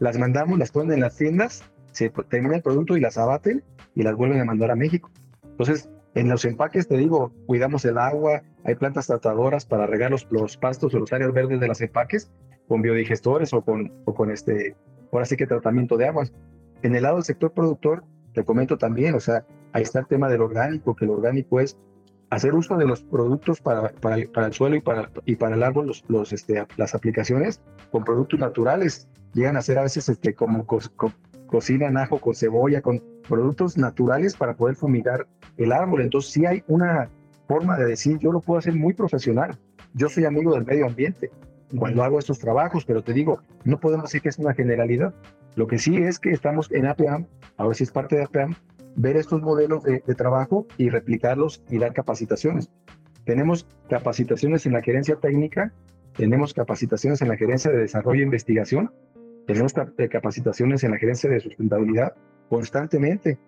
las 0.00 0.18
mandamos, 0.18 0.58
las 0.58 0.72
ponen 0.72 0.94
en 0.94 1.00
las 1.00 1.16
tiendas, 1.16 1.62
se 1.92 2.10
termina 2.28 2.56
el 2.56 2.62
producto 2.62 2.96
y 2.96 3.00
las 3.00 3.16
abaten 3.16 3.62
y 3.94 4.02
las 4.02 4.16
vuelven 4.16 4.40
a 4.40 4.44
mandar 4.44 4.70
a 4.70 4.76
México. 4.76 5.10
Entonces, 5.44 5.88
en 6.14 6.28
los 6.28 6.44
empaques, 6.44 6.88
te 6.88 6.96
digo, 6.96 7.32
cuidamos 7.46 7.84
el 7.84 7.98
agua, 7.98 8.42
hay 8.64 8.74
plantas 8.74 9.06
tratadoras 9.06 9.64
para 9.66 9.86
regar 9.86 10.10
los, 10.10 10.56
pastos 10.56 10.94
o 10.94 10.98
los 10.98 11.12
áreas 11.12 11.32
verdes 11.32 11.60
de 11.60 11.68
los 11.68 11.80
empaques 11.80 12.30
con 12.66 12.82
biodigestores 12.82 13.52
o 13.54 13.62
con, 13.62 13.92
o 14.04 14.14
con 14.14 14.30
este, 14.30 14.74
ahora 15.12 15.24
sí 15.24 15.36
que 15.36 15.46
tratamiento 15.46 15.96
de 15.96 16.08
aguas. 16.08 16.32
En 16.82 16.96
el 16.96 17.04
lado 17.04 17.16
del 17.16 17.24
sector 17.24 17.52
productor, 17.52 18.04
te 18.34 18.44
comento 18.44 18.78
también, 18.78 19.14
o 19.14 19.20
sea, 19.20 19.46
ahí 19.72 19.82
está 19.82 20.00
el 20.00 20.06
tema 20.06 20.28
del 20.28 20.40
orgánico, 20.40 20.96
que 20.96 21.04
el 21.04 21.12
orgánico 21.12 21.60
es 21.60 21.78
hacer 22.32 22.54
uso 22.54 22.78
de 22.78 22.86
los 22.86 23.02
productos 23.02 23.60
para, 23.60 23.90
para, 23.90 24.16
el 24.16 24.52
suelo 24.54 24.74
y 24.74 24.80
para, 24.80 25.10
y 25.26 25.36
para 25.36 25.54
el 25.54 25.62
árbol, 25.62 25.88
los, 25.88 26.02
los, 26.08 26.32
este, 26.32 26.66
las 26.78 26.94
aplicaciones 26.94 27.60
con 27.90 28.04
productos 28.04 28.40
naturales. 28.40 29.06
Llegan 29.34 29.58
a 29.58 29.62
ser 29.62 29.78
a 29.78 29.82
veces 29.82 30.08
este, 30.08 30.34
como 30.34 30.66
cocinan 31.46 31.98
ajo 31.98 32.18
con 32.18 32.34
cebolla, 32.34 32.80
con 32.80 33.02
productos 33.28 33.76
naturales 33.76 34.34
para 34.34 34.54
poder 34.54 34.76
fumigar 34.76 35.26
el 35.58 35.72
árbol. 35.72 36.00
Entonces 36.00 36.32
sí 36.32 36.46
hay 36.46 36.64
una 36.68 37.10
forma 37.48 37.76
de 37.76 37.84
decir, 37.84 38.18
yo 38.18 38.32
lo 38.32 38.40
puedo 38.40 38.58
hacer 38.58 38.74
muy 38.74 38.94
profesional. 38.94 39.58
Yo 39.92 40.08
soy 40.08 40.24
amigo 40.24 40.54
del 40.54 40.64
medio 40.64 40.86
ambiente 40.86 41.30
cuando 41.78 42.02
hago 42.02 42.18
estos 42.18 42.38
trabajos, 42.38 42.86
pero 42.86 43.02
te 43.02 43.12
digo, 43.12 43.40
no 43.64 43.78
podemos 43.78 44.04
decir 44.04 44.22
que 44.22 44.30
es 44.30 44.38
una 44.38 44.54
generalidad. 44.54 45.12
Lo 45.54 45.66
que 45.66 45.78
sí 45.78 45.98
es 45.98 46.18
que 46.18 46.30
estamos 46.30 46.72
en 46.72 46.86
APAM, 46.86 47.26
ahora 47.58 47.74
sí 47.74 47.84
es 47.84 47.90
parte 47.90 48.16
de 48.16 48.22
APAM, 48.22 48.54
ver 48.96 49.16
estos 49.16 49.42
modelos 49.42 49.82
de, 49.84 50.00
trabajo 50.14 50.66
y 50.76 50.90
replicarlos 50.90 51.62
y 51.70 51.78
dar 51.78 51.92
capacitaciones. 51.92 52.70
Tenemos 53.24 53.66
capacitaciones 53.88 54.66
en 54.66 54.72
la 54.72 54.82
gerencia 54.82 55.16
técnica, 55.16 55.72
tenemos 56.16 56.54
capacitaciones 56.54 57.22
en 57.22 57.28
la 57.28 57.36
gerencia 57.36 57.70
de 57.70 57.78
desarrollo 57.78 58.20
e 58.20 58.24
investigación, 58.24 58.92
tenemos 59.46 59.74
capacitaciones 60.10 60.84
en 60.84 60.92
la 60.92 60.98
gerencia 60.98 61.30
de 61.30 61.40
sustentabilidad 61.40 62.14
constantemente. 62.48 63.38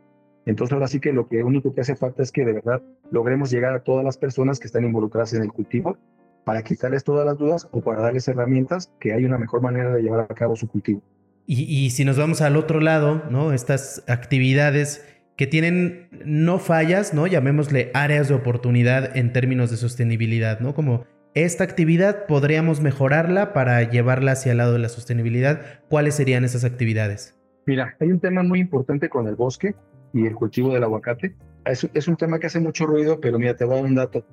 Entonces 0.47 0.73
ahora 0.73 0.89
sí 0.89 1.01
que 1.01 1.13
lo 1.13 1.29
que 1.29 1.43
único 1.43 1.75
que 1.75 1.81
hace 1.81 1.97
falta 1.97 2.23
es 2.23 2.33
que 2.33 2.45
de 2.45 2.53
verdad 2.53 2.83
logremos 3.11 3.51
llegar 3.51 3.75
a 3.75 3.83
todas 3.83 4.05
las 4.05 4.19
personas 4.19 4.61
que 4.61 4.67
están 4.67 4.85
involucradas 4.85 5.33
en 5.35 5.43
el 5.43 5.53
cultivo 5.53 5.97
para 6.45 6.63
quitarles 6.63 7.05
todas 7.05 7.25
las 7.25 7.39
dudas 7.39 7.69
o 7.73 7.81
para 7.81 8.03
darles 8.03 8.29
herramientas 8.29 8.93
que 9.01 9.13
hay 9.13 9.25
una 9.25 9.39
mejor 9.39 9.63
manera 9.63 9.93
de 9.95 10.03
llevar 10.03 10.21
a 10.21 10.35
cabo 10.35 10.57
su 10.57 10.69
cultivo. 10.69 11.03
Y, 11.47 11.91
si 11.91 12.07
nos 12.07 12.17
vamos 12.17 12.41
al 12.41 12.57
otro 12.57 12.81
lado, 12.81 13.23
¿no? 13.29 13.53
Estas 13.53 14.03
actividades 14.07 15.05
que 15.37 15.47
tienen 15.47 16.09
no 16.25 16.59
fallas, 16.59 17.15
¿no? 17.15 17.27
Llamémosle 17.27 17.91
áreas 17.95 18.29
de 18.29 18.35
oportunidad 18.35 19.17
en 19.17 19.33
términos 19.33 19.71
de 19.71 19.77
sostenibilidad, 19.77 20.61
¿no? 20.61 20.75
Como 20.75 21.05
esta 21.35 21.65
actividad 21.65 22.27
podríamos 22.27 22.81
mejorarla 22.81 23.53
para 23.53 23.83
llevarla 23.91 24.33
hacia 24.33 24.53
el 24.53 24.59
lado 24.59 24.73
de 24.73 24.79
la 24.79 24.89
sostenibilidad. 24.89 25.81
¿Cuáles 25.89 26.15
serían 26.15 26.45
esas 26.45 26.65
actividades? 26.65 27.37
Mira, 27.67 27.97
hay 27.99 28.13
un 28.13 28.21
tema 28.21 28.43
muy 28.43 28.61
importante 28.61 29.09
con 29.09 29.27
el 29.27 29.35
bosque 29.35 29.75
y 30.13 30.27
el 30.27 30.35
cultivo 30.35 30.73
del 30.73 30.85
aguacate. 30.85 31.35
Es, 31.65 32.09
un 32.09 32.17
tema 32.17 32.39
que 32.39 32.47
hace 32.47 32.61
mucho 32.61 32.87
ruido, 32.87 33.21
pero 33.21 33.39
mira, 33.39 33.57
te 33.57 33.65
voy 33.65 33.75
a 33.75 33.77
dar 33.79 33.87
un 33.87 33.95
dato. 33.97 34.25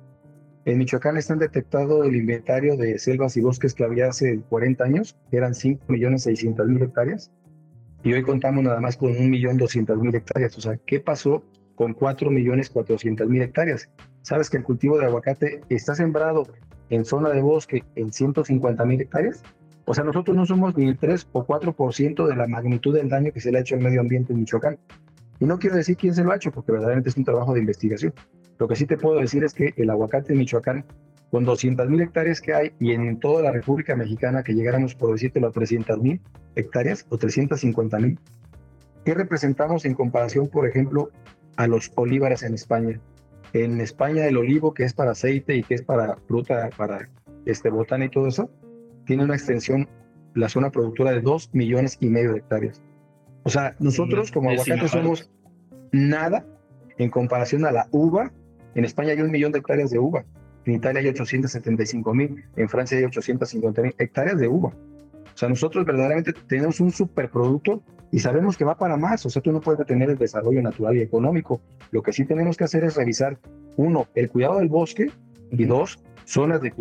En 0.64 0.78
Michoacán 0.78 1.16
están 1.16 1.40
detectado 1.40 2.04
el 2.04 2.14
inventario 2.14 2.76
de 2.76 2.98
selvas 2.98 3.36
y 3.36 3.40
bosques 3.40 3.74
que 3.74 3.82
había 3.82 4.08
hace 4.08 4.40
40 4.48 4.84
años, 4.84 5.16
que 5.30 5.38
eran 5.38 5.54
5.600.000 5.54 6.84
hectáreas, 6.84 7.32
y 8.04 8.12
hoy 8.12 8.22
contamos 8.22 8.64
nada 8.64 8.80
más 8.80 8.96
con 8.96 9.12
1.200.000 9.12 10.14
hectáreas. 10.14 10.56
O 10.58 10.60
sea, 10.60 10.76
¿qué 10.86 11.00
pasó 11.00 11.44
con 11.74 11.94
4.400.000 11.94 13.42
hectáreas? 13.42 13.88
Sabes 14.22 14.50
que 14.50 14.58
el 14.58 14.64
cultivo 14.64 14.98
de 14.98 15.06
aguacate 15.06 15.60
está 15.68 15.94
sembrado 15.94 16.46
en 16.90 17.04
zona 17.04 17.30
de 17.30 17.40
bosque 17.40 17.84
en 17.94 18.10
150.000 18.10 19.00
hectáreas. 19.00 19.42
O 19.84 19.94
sea, 19.94 20.04
nosotros 20.04 20.36
no 20.36 20.46
somos 20.46 20.76
ni 20.76 20.88
el 20.88 20.98
3 20.98 21.28
o 21.32 21.46
4% 21.46 22.26
de 22.26 22.36
la 22.36 22.46
magnitud 22.46 22.94
del 22.94 23.08
daño 23.08 23.32
que 23.32 23.40
se 23.40 23.50
le 23.50 23.58
ha 23.58 23.60
hecho 23.62 23.74
al 23.74 23.80
medio 23.80 24.00
ambiente 24.00 24.32
en 24.32 24.40
Michoacán. 24.40 24.78
Y 25.40 25.44
no 25.44 25.58
quiero 25.58 25.76
decir 25.76 25.96
quién 25.96 26.14
se 26.14 26.22
lo 26.22 26.30
ha 26.30 26.36
hecho, 26.36 26.52
porque 26.52 26.70
verdaderamente 26.70 27.08
es 27.08 27.16
un 27.16 27.24
trabajo 27.24 27.52
de 27.52 27.60
investigación. 27.60 28.14
Lo 28.58 28.68
que 28.68 28.76
sí 28.76 28.86
te 28.86 28.96
puedo 28.96 29.18
decir 29.18 29.42
es 29.42 29.54
que 29.54 29.74
el 29.76 29.90
aguacate 29.90 30.32
en 30.32 30.38
Michoacán, 30.38 30.84
con 31.32 31.46
200.000 31.46 32.02
hectáreas 32.02 32.42
que 32.42 32.52
hay 32.52 32.72
y 32.78 32.92
en 32.92 33.18
toda 33.18 33.42
la 33.42 33.52
República 33.52 33.96
Mexicana 33.96 34.42
que 34.42 34.52
llegáramos, 34.52 34.94
por 34.94 35.12
decirte, 35.12 35.38
a 35.38 35.48
300.000 35.48 36.20
hectáreas 36.56 37.06
o 37.08 37.18
350.000, 37.18 38.18
¿qué 39.06 39.14
representamos 39.14 39.86
en 39.86 39.94
comparación, 39.94 40.48
por 40.48 40.68
ejemplo, 40.68 41.10
a 41.56 41.66
los 41.66 41.90
olivares 41.94 42.42
en 42.42 42.52
España? 42.52 43.00
En 43.54 43.80
España 43.80 44.26
el 44.26 44.36
olivo, 44.36 44.74
que 44.74 44.84
es 44.84 44.92
para 44.92 45.12
aceite 45.12 45.56
y 45.56 45.62
que 45.62 45.74
es 45.76 45.82
para 45.82 46.16
fruta, 46.28 46.68
para 46.76 47.08
este 47.46 47.70
botán 47.70 48.02
y 48.02 48.10
todo 48.10 48.28
eso, 48.28 48.50
tiene 49.06 49.24
una 49.24 49.34
extensión, 49.34 49.88
la 50.34 50.50
zona 50.50 50.70
productora 50.70 51.12
de 51.12 51.22
2 51.22 51.54
millones 51.54 51.96
y 52.00 52.10
medio 52.10 52.32
de 52.32 52.40
hectáreas. 52.40 52.82
O 53.44 53.48
sea, 53.48 53.74
nosotros 53.78 54.30
como 54.32 54.50
aguacate 54.50 54.86
somos 54.86 55.30
nada 55.92 56.44
en 56.98 57.08
comparación 57.08 57.64
a 57.64 57.72
la 57.72 57.88
uva. 57.90 58.30
En 58.74 58.84
España 58.84 59.12
hay 59.12 59.22
un 59.22 59.30
millón 59.30 59.52
de 59.52 59.60
hectáreas 59.60 59.90
de 59.90 59.98
uva. 59.98 60.26
En 60.64 60.74
Italia 60.74 61.00
hay 61.00 61.08
875 61.08 62.14
mil, 62.14 62.44
en 62.56 62.68
Francia 62.68 62.98
hay 62.98 63.04
850 63.04 63.82
mil 63.82 63.94
hectáreas 63.98 64.38
de 64.38 64.48
uva. 64.48 64.72
O 65.34 65.36
sea, 65.36 65.48
nosotros 65.48 65.84
verdaderamente 65.84 66.32
tenemos 66.32 66.80
un 66.80 66.92
superproducto 66.92 67.82
y 68.10 68.18
sabemos 68.18 68.56
que 68.56 68.64
va 68.64 68.76
para 68.76 68.96
más. 68.96 69.24
O 69.24 69.30
sea, 69.30 69.40
tú 69.40 69.50
no 69.50 69.60
puedes 69.60 69.78
detener 69.78 70.10
el 70.10 70.18
desarrollo 70.18 70.60
natural 70.62 70.96
y 70.96 71.00
económico. 71.00 71.60
Lo 71.90 72.02
que 72.02 72.12
sí 72.12 72.24
tenemos 72.24 72.56
que 72.56 72.64
hacer 72.64 72.84
es 72.84 72.96
revisar, 72.96 73.38
uno, 73.76 74.06
el 74.14 74.28
cuidado 74.28 74.58
del 74.58 74.68
bosque 74.68 75.10
y 75.50 75.64
dos, 75.64 75.98
zonas, 76.24 76.60
de, 76.60 76.72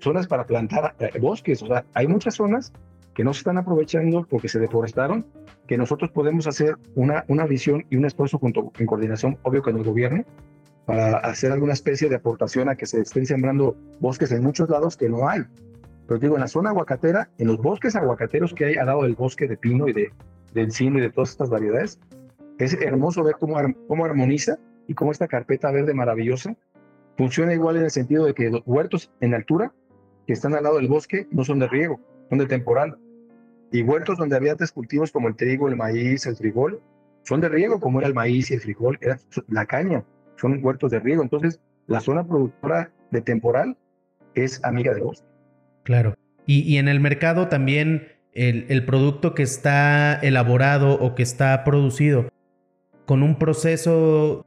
zonas 0.00 0.26
para 0.26 0.46
plantar 0.46 0.94
eh, 0.98 1.18
bosques. 1.20 1.62
O 1.62 1.66
sea, 1.66 1.84
hay 1.94 2.08
muchas 2.08 2.34
zonas 2.34 2.72
que 3.14 3.24
no 3.24 3.34
se 3.34 3.40
están 3.40 3.58
aprovechando 3.58 4.26
porque 4.28 4.48
se 4.48 4.58
deforestaron, 4.58 5.26
que 5.66 5.76
nosotros 5.76 6.10
podemos 6.10 6.46
hacer 6.46 6.76
una, 6.94 7.24
una 7.28 7.46
visión 7.46 7.84
y 7.90 7.96
un 7.96 8.06
esfuerzo 8.06 8.38
junto, 8.38 8.72
en 8.78 8.86
coordinación, 8.86 9.38
obvio, 9.42 9.62
con 9.62 9.76
el 9.76 9.84
gobierno, 9.84 10.24
para 10.88 11.18
hacer 11.18 11.52
alguna 11.52 11.74
especie 11.74 12.08
de 12.08 12.16
aportación 12.16 12.70
a 12.70 12.74
que 12.74 12.86
se 12.86 13.02
estén 13.02 13.26
sembrando 13.26 13.76
bosques 14.00 14.32
en 14.32 14.42
muchos 14.42 14.70
lados 14.70 14.96
que 14.96 15.10
no 15.10 15.28
hay. 15.28 15.42
Pero 16.06 16.18
digo, 16.18 16.34
en 16.36 16.40
la 16.40 16.48
zona 16.48 16.70
aguacatera, 16.70 17.28
en 17.36 17.48
los 17.48 17.58
bosques 17.58 17.94
aguacateros 17.94 18.54
que 18.54 18.64
hay 18.64 18.76
al 18.76 18.86
lado 18.86 19.02
del 19.02 19.14
bosque 19.14 19.46
de 19.46 19.58
pino 19.58 19.86
y 19.86 19.92
de, 19.92 20.12
de 20.54 20.62
encino 20.62 20.96
y 20.96 21.02
de 21.02 21.10
todas 21.10 21.28
estas 21.28 21.50
variedades, 21.50 22.00
es 22.58 22.72
hermoso 22.72 23.22
ver 23.22 23.34
cómo, 23.38 23.56
cómo 23.86 24.06
armoniza 24.06 24.56
y 24.86 24.94
cómo 24.94 25.12
esta 25.12 25.28
carpeta 25.28 25.70
verde 25.70 25.92
maravillosa 25.92 26.56
funciona 27.18 27.52
igual 27.52 27.76
en 27.76 27.84
el 27.84 27.90
sentido 27.90 28.24
de 28.24 28.32
que 28.32 28.48
los 28.48 28.62
huertos 28.64 29.12
en 29.20 29.34
altura 29.34 29.74
que 30.26 30.32
están 30.32 30.54
al 30.54 30.62
lado 30.62 30.76
del 30.76 30.88
bosque 30.88 31.28
no 31.30 31.44
son 31.44 31.58
de 31.58 31.68
riego, 31.68 32.00
son 32.30 32.38
de 32.38 32.46
temporal. 32.46 32.96
Y 33.70 33.82
huertos 33.82 34.16
donde 34.16 34.36
había 34.36 34.52
antes 34.52 34.72
cultivos 34.72 35.12
como 35.12 35.28
el 35.28 35.36
trigo, 35.36 35.68
el 35.68 35.76
maíz, 35.76 36.24
el 36.24 36.36
frijol, 36.36 36.80
son 37.24 37.42
de 37.42 37.50
riego, 37.50 37.78
como 37.78 37.98
era 37.98 38.08
el 38.08 38.14
maíz 38.14 38.50
y 38.50 38.54
el 38.54 38.60
frijol, 38.62 38.96
era 39.02 39.18
la 39.48 39.66
caña, 39.66 40.02
son 40.40 40.64
huertos 40.64 40.90
de 40.90 41.00
riego. 41.00 41.22
Entonces, 41.22 41.60
la 41.86 42.00
zona 42.00 42.26
productora 42.26 42.90
de 43.10 43.20
temporal 43.20 43.76
es 44.34 44.62
amiga 44.64 44.94
del 44.94 45.04
bosque. 45.04 45.26
Claro. 45.84 46.14
Y, 46.46 46.78
en 46.78 46.88
el 46.88 46.98
mercado 46.98 47.48
también 47.48 48.08
el, 48.32 48.64
el, 48.70 48.86
producto 48.86 49.34
que 49.34 49.42
está 49.42 50.14
elaborado 50.14 50.94
o 50.94 51.14
que 51.14 51.22
está 51.22 51.62
producido 51.62 52.30
con 53.04 53.22
un 53.22 53.38
proceso 53.38 54.46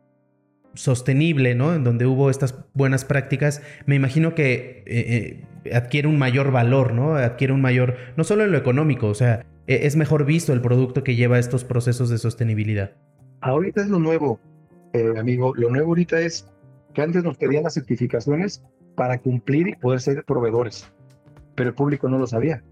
sostenible, 0.73 1.56
¿no? 1.56 1.73
En 1.73 1.84
donde 1.84 2.06
hubo 2.06 2.30
estas 2.30 2.65
buenas 2.73 3.06
prácticas, 3.06 3.62
me 3.86 3.95
imagino 3.95 4.36
que 4.36 4.84
eh, 4.88 5.43
eh, 5.65 5.73
adquiere 5.73 6.08
un 6.08 6.17
mayor 6.17 6.51
valor, 6.51 6.93
¿no? 6.93 7.15
Adquiere 7.15 7.54
un 7.54 7.62
mayor, 7.62 7.97
no 8.15 8.23
solo 8.23 8.43
en 8.43 8.51
lo 8.51 8.58
económico, 8.58 9.08
o 9.08 9.13
sea, 9.13 9.45
e, 9.67 9.86
es 9.86 9.95
mejor 9.95 10.25
visto 10.25 10.54
el 10.54 10.62
producto 10.62 11.04
que 11.04 11.15
lleva 11.15 11.39
estos 11.39 11.63
procesos 11.63 12.10
de 12.10 12.17
sostenibilidad. 12.17 12.91
Ahorita 13.41 13.82
es 13.82 13.89
lo 13.89 13.99
nuevo, 13.99 14.39
eh, 14.93 15.13
amigo. 15.17 15.54
Lo 15.56 15.69
nuevo 15.69 15.89
ahorita 15.89 16.19
es 16.19 16.47
que 16.93 17.01
antes 17.01 17.23
nos 17.23 17.38
pedían 17.38 17.63
las 17.63 17.73
certificaciones 17.73 18.63
para 18.95 19.19
cumplir 19.19 19.67
y 19.67 19.75
poder 19.75 20.01
ser 20.01 20.23
proveedores, 20.25 20.91
pero 21.56 21.69
el 21.69 21.75
público 21.75 22.10
no 22.10 22.17
lo 22.17 22.27
sabía. 22.27 22.63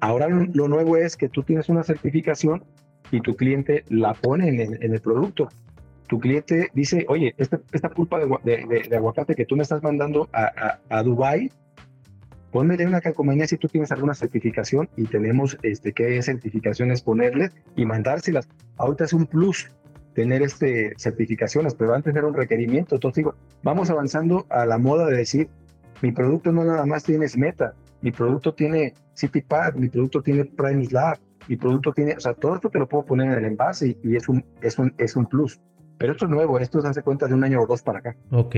Ahora 0.00 0.28
lo, 0.28 0.68
nuevo 0.68 0.96
es 0.96 1.16
que 1.16 1.28
tú 1.28 1.42
tienes 1.42 1.68
una 1.68 1.82
certificación 1.82 2.64
y 3.10 3.20
tu 3.20 3.34
cliente 3.34 3.84
la 3.88 4.14
pone 4.14 4.48
en 4.48 4.92
el 4.92 5.00
producto 5.00 5.48
tu 6.08 6.18
cliente 6.18 6.70
dice, 6.74 7.04
oye, 7.08 7.34
esta, 7.36 7.60
esta 7.70 7.90
pulpa 7.90 8.18
de, 8.18 8.88
aguacate 8.96 9.34
que 9.36 9.44
tú 9.44 9.56
me 9.56 9.62
estás 9.62 9.82
mandando 9.82 10.28
a, 10.32 10.78
a, 10.90 10.98
a 10.98 11.02
Dubái, 11.02 11.52
ponme 12.50 12.84
una 12.84 13.00
calcomanía 13.00 13.46
si 13.46 13.58
tú 13.58 13.68
tienes 13.68 13.92
alguna 13.92 14.14
certificación 14.14 14.88
y 14.96 15.04
tenemos 15.04 15.56
este, 15.62 15.92
qué 15.92 16.20
certificaciones 16.22 17.02
ponerle 17.02 17.50
y 17.76 17.84
mandárselas. 17.84 18.48
Ahorita 18.78 19.04
es 19.04 19.12
un 19.12 19.26
plus 19.26 19.70
tener 20.18 20.42
este, 20.42 20.94
certificaciones, 20.96 21.76
pero 21.76 21.94
antes 21.94 22.12
era 22.16 22.26
un 22.26 22.34
requerimiento. 22.34 22.96
Entonces 22.96 23.18
digo, 23.18 23.36
vamos 23.62 23.88
avanzando 23.88 24.46
a 24.50 24.66
la 24.66 24.76
moda 24.76 25.06
de 25.06 25.16
decir, 25.16 25.48
mi 26.02 26.10
producto 26.10 26.50
no 26.50 26.64
nada 26.64 26.84
más 26.86 27.04
tiene 27.04 27.24
meta, 27.36 27.74
mi 28.02 28.10
producto 28.10 28.52
tiene 28.52 28.94
CityPad, 29.16 29.74
mi 29.74 29.88
producto 29.88 30.20
tiene 30.20 30.44
Prime 30.44 30.88
Lab, 30.90 31.18
mi 31.46 31.54
producto 31.54 31.92
tiene, 31.92 32.14
o 32.16 32.20
sea, 32.20 32.34
todo 32.34 32.56
esto 32.56 32.68
te 32.68 32.80
lo 32.80 32.88
puedo 32.88 33.04
poner 33.04 33.28
en 33.28 33.38
el 33.38 33.44
envase 33.44 33.90
y, 33.90 33.98
y 34.02 34.16
es, 34.16 34.28
un, 34.28 34.44
es, 34.60 34.76
un, 34.80 34.92
es 34.98 35.14
un 35.14 35.26
plus. 35.26 35.60
Pero 35.98 36.14
esto 36.14 36.24
es 36.24 36.32
nuevo, 36.32 36.58
esto 36.58 36.80
se 36.80 36.88
hace 36.88 37.02
cuenta 37.02 37.28
de 37.28 37.34
un 37.34 37.44
año 37.44 37.62
o 37.62 37.66
dos 37.68 37.82
para 37.82 38.00
acá. 38.00 38.16
Ok. 38.32 38.56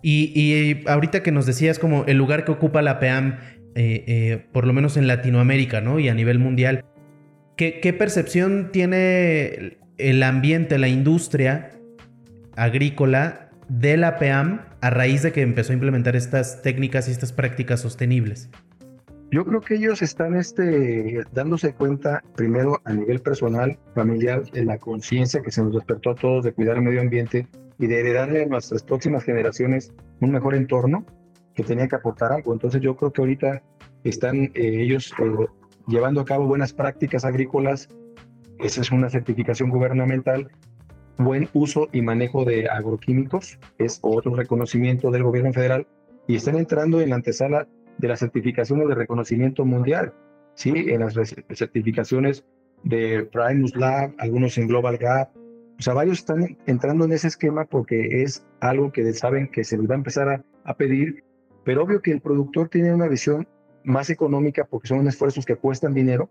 Y, 0.00 0.88
ahorita 0.88 1.22
que 1.22 1.30
nos 1.30 1.44
decías 1.44 1.78
como 1.78 2.06
el 2.06 2.16
lugar 2.16 2.46
que 2.46 2.52
ocupa 2.52 2.80
la 2.80 2.98
PEAM, 2.98 3.38
eh, 3.74 4.04
eh, 4.06 4.46
por 4.50 4.66
lo 4.66 4.72
menos 4.72 4.96
en 4.96 5.06
Latinoamérica, 5.06 5.82
¿no? 5.82 5.98
Y 5.98 6.08
a 6.08 6.14
nivel 6.14 6.38
mundial, 6.38 6.86
¿qué, 7.56 7.80
¿qué, 7.80 7.92
percepción 7.92 8.70
tiene 8.72 9.81
el 10.08 10.22
ambiente, 10.22 10.78
la 10.78 10.88
industria 10.88 11.70
agrícola 12.56 13.50
de 13.68 13.96
la 13.96 14.18
PEAM 14.18 14.62
a 14.80 14.90
raíz 14.90 15.22
de 15.22 15.32
que 15.32 15.42
empezó 15.42 15.72
a 15.72 15.74
implementar 15.74 16.16
estas 16.16 16.62
técnicas 16.62 17.08
y 17.08 17.12
estas 17.12 17.32
prácticas 17.32 17.80
sostenibles? 17.80 18.50
Yo 19.30 19.46
creo 19.46 19.62
que 19.62 19.76
ellos 19.76 20.02
están 20.02 20.36
este, 20.36 21.22
dándose 21.32 21.72
cuenta, 21.72 22.22
primero 22.36 22.82
a 22.84 22.92
nivel 22.92 23.20
personal, 23.20 23.78
familiar, 23.94 24.42
de 24.50 24.64
la 24.66 24.76
conciencia 24.76 25.40
que 25.40 25.50
se 25.50 25.62
nos 25.62 25.72
despertó 25.72 26.10
a 26.10 26.14
todos 26.14 26.44
de 26.44 26.52
cuidar 26.52 26.76
el 26.76 26.82
medio 26.82 27.00
ambiente 27.00 27.46
y 27.78 27.86
de 27.86 28.00
heredarle 28.00 28.42
a 28.42 28.46
nuestras 28.46 28.82
próximas 28.82 29.24
generaciones 29.24 29.90
un 30.20 30.32
mejor 30.32 30.54
entorno 30.54 31.06
que 31.54 31.62
tenía 31.62 31.88
que 31.88 31.96
aportar 31.96 32.30
algo. 32.32 32.52
Entonces 32.52 32.82
yo 32.82 32.94
creo 32.94 33.10
que 33.10 33.22
ahorita 33.22 33.62
están 34.04 34.44
eh, 34.54 34.82
ellos 34.82 35.14
eh, 35.18 35.46
llevando 35.86 36.20
a 36.20 36.24
cabo 36.26 36.46
buenas 36.46 36.74
prácticas 36.74 37.24
agrícolas. 37.24 37.88
Esa 38.62 38.80
es 38.80 38.92
una 38.92 39.10
certificación 39.10 39.70
gubernamental. 39.70 40.48
Buen 41.18 41.48
uso 41.52 41.88
y 41.92 42.00
manejo 42.00 42.44
de 42.44 42.68
agroquímicos 42.68 43.58
es 43.78 43.98
otro 44.02 44.36
reconocimiento 44.36 45.10
del 45.10 45.24
gobierno 45.24 45.52
federal 45.52 45.88
y 46.28 46.36
están 46.36 46.56
entrando 46.56 47.00
en 47.00 47.10
la 47.10 47.16
antesala 47.16 47.66
de 47.98 48.08
las 48.08 48.20
certificaciones 48.20 48.86
de 48.86 48.94
reconocimiento 48.94 49.64
mundial, 49.64 50.14
¿sí? 50.54 50.72
En 50.76 51.00
las 51.00 51.14
certificaciones 51.54 52.44
de 52.84 53.28
Primus 53.32 53.74
Lab, 53.74 54.14
algunos 54.18 54.56
en 54.56 54.68
Global 54.68 54.96
Gap. 54.96 55.30
O 55.80 55.82
sea, 55.82 55.94
varios 55.94 56.18
están 56.18 56.56
entrando 56.66 57.04
en 57.04 57.12
ese 57.12 57.26
esquema 57.26 57.64
porque 57.64 58.22
es 58.22 58.46
algo 58.60 58.92
que 58.92 59.12
saben 59.12 59.48
que 59.48 59.64
se 59.64 59.76
les 59.76 59.90
va 59.90 59.94
a 59.94 59.98
empezar 59.98 60.28
a, 60.28 60.44
a 60.62 60.76
pedir, 60.76 61.24
pero 61.64 61.82
obvio 61.82 62.00
que 62.00 62.12
el 62.12 62.20
productor 62.20 62.68
tiene 62.68 62.94
una 62.94 63.08
visión 63.08 63.48
más 63.82 64.08
económica 64.08 64.64
porque 64.70 64.86
son 64.86 65.08
esfuerzos 65.08 65.44
que 65.44 65.56
cuestan 65.56 65.94
dinero 65.94 66.30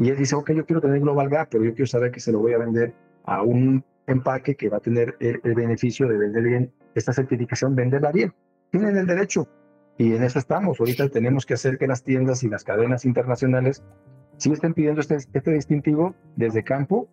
y 0.00 0.08
él 0.08 0.16
dice, 0.16 0.34
ok, 0.34 0.52
yo 0.52 0.64
quiero 0.64 0.80
tener 0.80 0.98
Global 1.00 1.28
Gap, 1.28 1.48
pero 1.50 1.62
yo 1.62 1.74
quiero 1.74 1.86
saber 1.86 2.10
que 2.10 2.20
se 2.20 2.32
lo 2.32 2.38
voy 2.38 2.54
a 2.54 2.58
vender 2.58 2.94
a 3.24 3.42
un 3.42 3.84
empaque 4.06 4.54
que 4.54 4.70
va 4.70 4.78
a 4.78 4.80
tener 4.80 5.14
el, 5.20 5.54
beneficio 5.54 6.08
de 6.08 6.16
vender 6.16 6.42
bien 6.42 6.72
esta 6.94 7.12
certificación, 7.12 7.76
venderla 7.76 8.10
bien. 8.10 8.32
Tienen 8.70 8.96
el 8.96 9.06
derecho, 9.06 9.46
y 9.98 10.14
en 10.14 10.22
eso 10.22 10.38
estamos. 10.38 10.80
Ahorita 10.80 11.10
tenemos 11.10 11.44
que 11.44 11.52
hacer 11.52 11.76
que 11.76 11.86
las 11.86 12.02
tiendas 12.02 12.42
y 12.42 12.48
las 12.48 12.64
cadenas 12.64 13.04
internacionales 13.04 13.82
sí 14.38 14.50
estén 14.50 14.72
pidiendo 14.72 15.02
este, 15.02 15.16
este 15.16 15.50
distintivo 15.52 16.14
desde 16.34 16.64
campo 16.64 17.06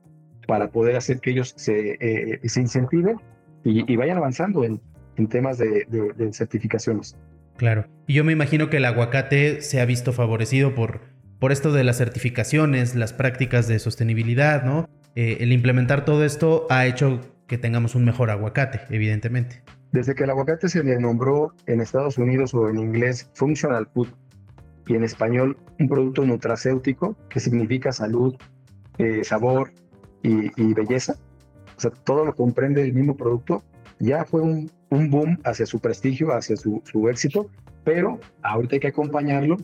para 0.48 0.70
poder 0.70 0.96
hacer 0.96 1.20
que 1.20 1.32
ellos 1.32 1.54
se, 1.58 1.98
eh, 2.00 2.40
incentiven 2.42 3.20
y, 3.66 3.98
vayan 3.98 4.16
avanzando 4.16 4.64
en, 4.64 4.80
en 5.18 5.28
temas 5.28 5.58
de, 5.58 5.86
de, 5.90 6.32
certificaciones. 6.32 7.18
Claro. 7.58 7.86
Y 8.06 8.14
yo 8.14 8.24
me 8.24 8.32
imagino 8.32 8.70
que 8.70 8.78
el 8.78 8.86
aguacate 8.86 9.60
se 9.60 9.82
ha 9.82 9.86
visto 9.86 10.14
favorecido 10.14 10.74
por, 10.74 11.17
por 11.40 11.52
esto 11.52 11.72
de 11.72 11.84
las 11.84 11.98
certificaciones, 11.98 12.96
las 12.96 13.14
prácticas 13.14 13.68
de 13.68 13.80
sostenibilidad, 13.80 14.64
¿no? 14.64 14.90
Eh, 15.16 15.38
el 15.42 15.52
implementar 15.52 16.06
todo 16.06 16.24
esto 16.24 16.68
ha 16.70 16.86
hecho 16.86 17.22
que 17.48 17.58
tengamos 17.58 17.96
un 17.96 18.06
mejor 18.06 18.30
aguacate, 18.30 18.82
evidentemente. 18.90 19.64
Desde 19.92 20.16
que 20.16 20.26
el 20.26 20.30
aguacate 20.30 20.68
se 20.68 20.84
le 20.84 21.00
nombró 21.00 21.54
en 21.66 21.82
Estados 21.82 22.18
Unidos 22.18 22.54
o 22.54 22.70
en 22.70 22.78
inglés 22.78 23.30
functional 23.34 23.88
food 23.94 24.10
y 24.86 24.96
en 24.96 25.04
español 25.04 25.58
un 25.80 25.88
producto 25.88 26.26
nutracéutico 26.26 27.16
que 27.30 27.40
significa 27.40 27.92
salud, 27.92 28.36
eh, 28.98 29.24
sabor 29.24 29.72
y, 30.24 30.74
belleza, 30.74 31.16
o 31.78 31.80
sea, 31.80 31.92
todo 31.92 32.26
lo 32.26 32.36
comprende 32.36 32.82
el 32.82 32.94
mismo 32.94 33.16
producto, 33.16 33.64
ya 34.00 34.26
fue 34.26 34.42
un, 34.42 34.70
boom 34.90 35.40
hacia 35.46 35.66
su 35.66 35.80
prestigio, 35.80 36.34
hacia 36.34 36.58
su, 36.58 36.82
éxito, 37.10 37.50
pero 37.86 38.20
ahorita 38.42 38.76
hay 38.76 38.80
que 38.82 38.88
acompañarlo 38.88 39.58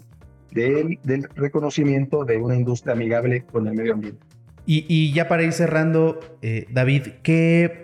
del, 0.54 1.00
del, 1.04 1.28
reconocimiento 1.36 2.26
de 2.26 2.38
una 2.38 2.56
industria 2.56 2.94
amigable 2.94 3.44
con 3.44 3.68
el 3.68 3.74
medio 3.74 3.94
ambiente. 3.94 4.20
Y, 4.66 5.12
ya 5.12 5.28
para 5.28 5.44
ir 5.44 5.52
cerrando, 5.52 6.20
eh, 6.42 6.68
David, 6.72 7.08
¿qué 7.22 7.84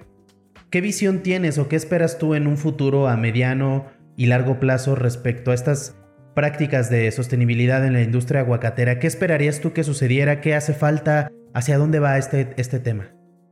¿Qué 0.69 0.81
visión 0.81 1.23
tienes 1.23 1.57
o 1.57 1.67
qué 1.67 1.75
esperas 1.75 2.19
tú 2.19 2.35
en 2.35 2.45
un 2.45 2.55
futuro 2.55 3.07
a 3.07 3.17
mediano 3.17 3.87
y 4.15 4.27
largo 4.27 4.59
plazo 4.59 4.93
respecto 4.93 5.49
a 5.49 5.55
estas 5.55 5.97
prácticas 6.35 6.91
de 6.91 7.09
sostenibilidad 7.09 7.83
en 7.87 7.93
la 7.93 8.03
industria 8.03 8.41
aguacatera? 8.41 8.99
¿Qué 8.99 9.07
esperarías 9.07 9.61
tú 9.61 9.73
que 9.73 9.83
sucediera? 9.83 10.41
¿Qué 10.41 10.53
hace 10.53 10.75
falta? 10.75 11.31
¿Hacia 11.55 11.79
dónde 11.79 11.97
va 11.97 12.19
este, 12.19 12.53
este 12.57 12.79
tema? 12.79 13.09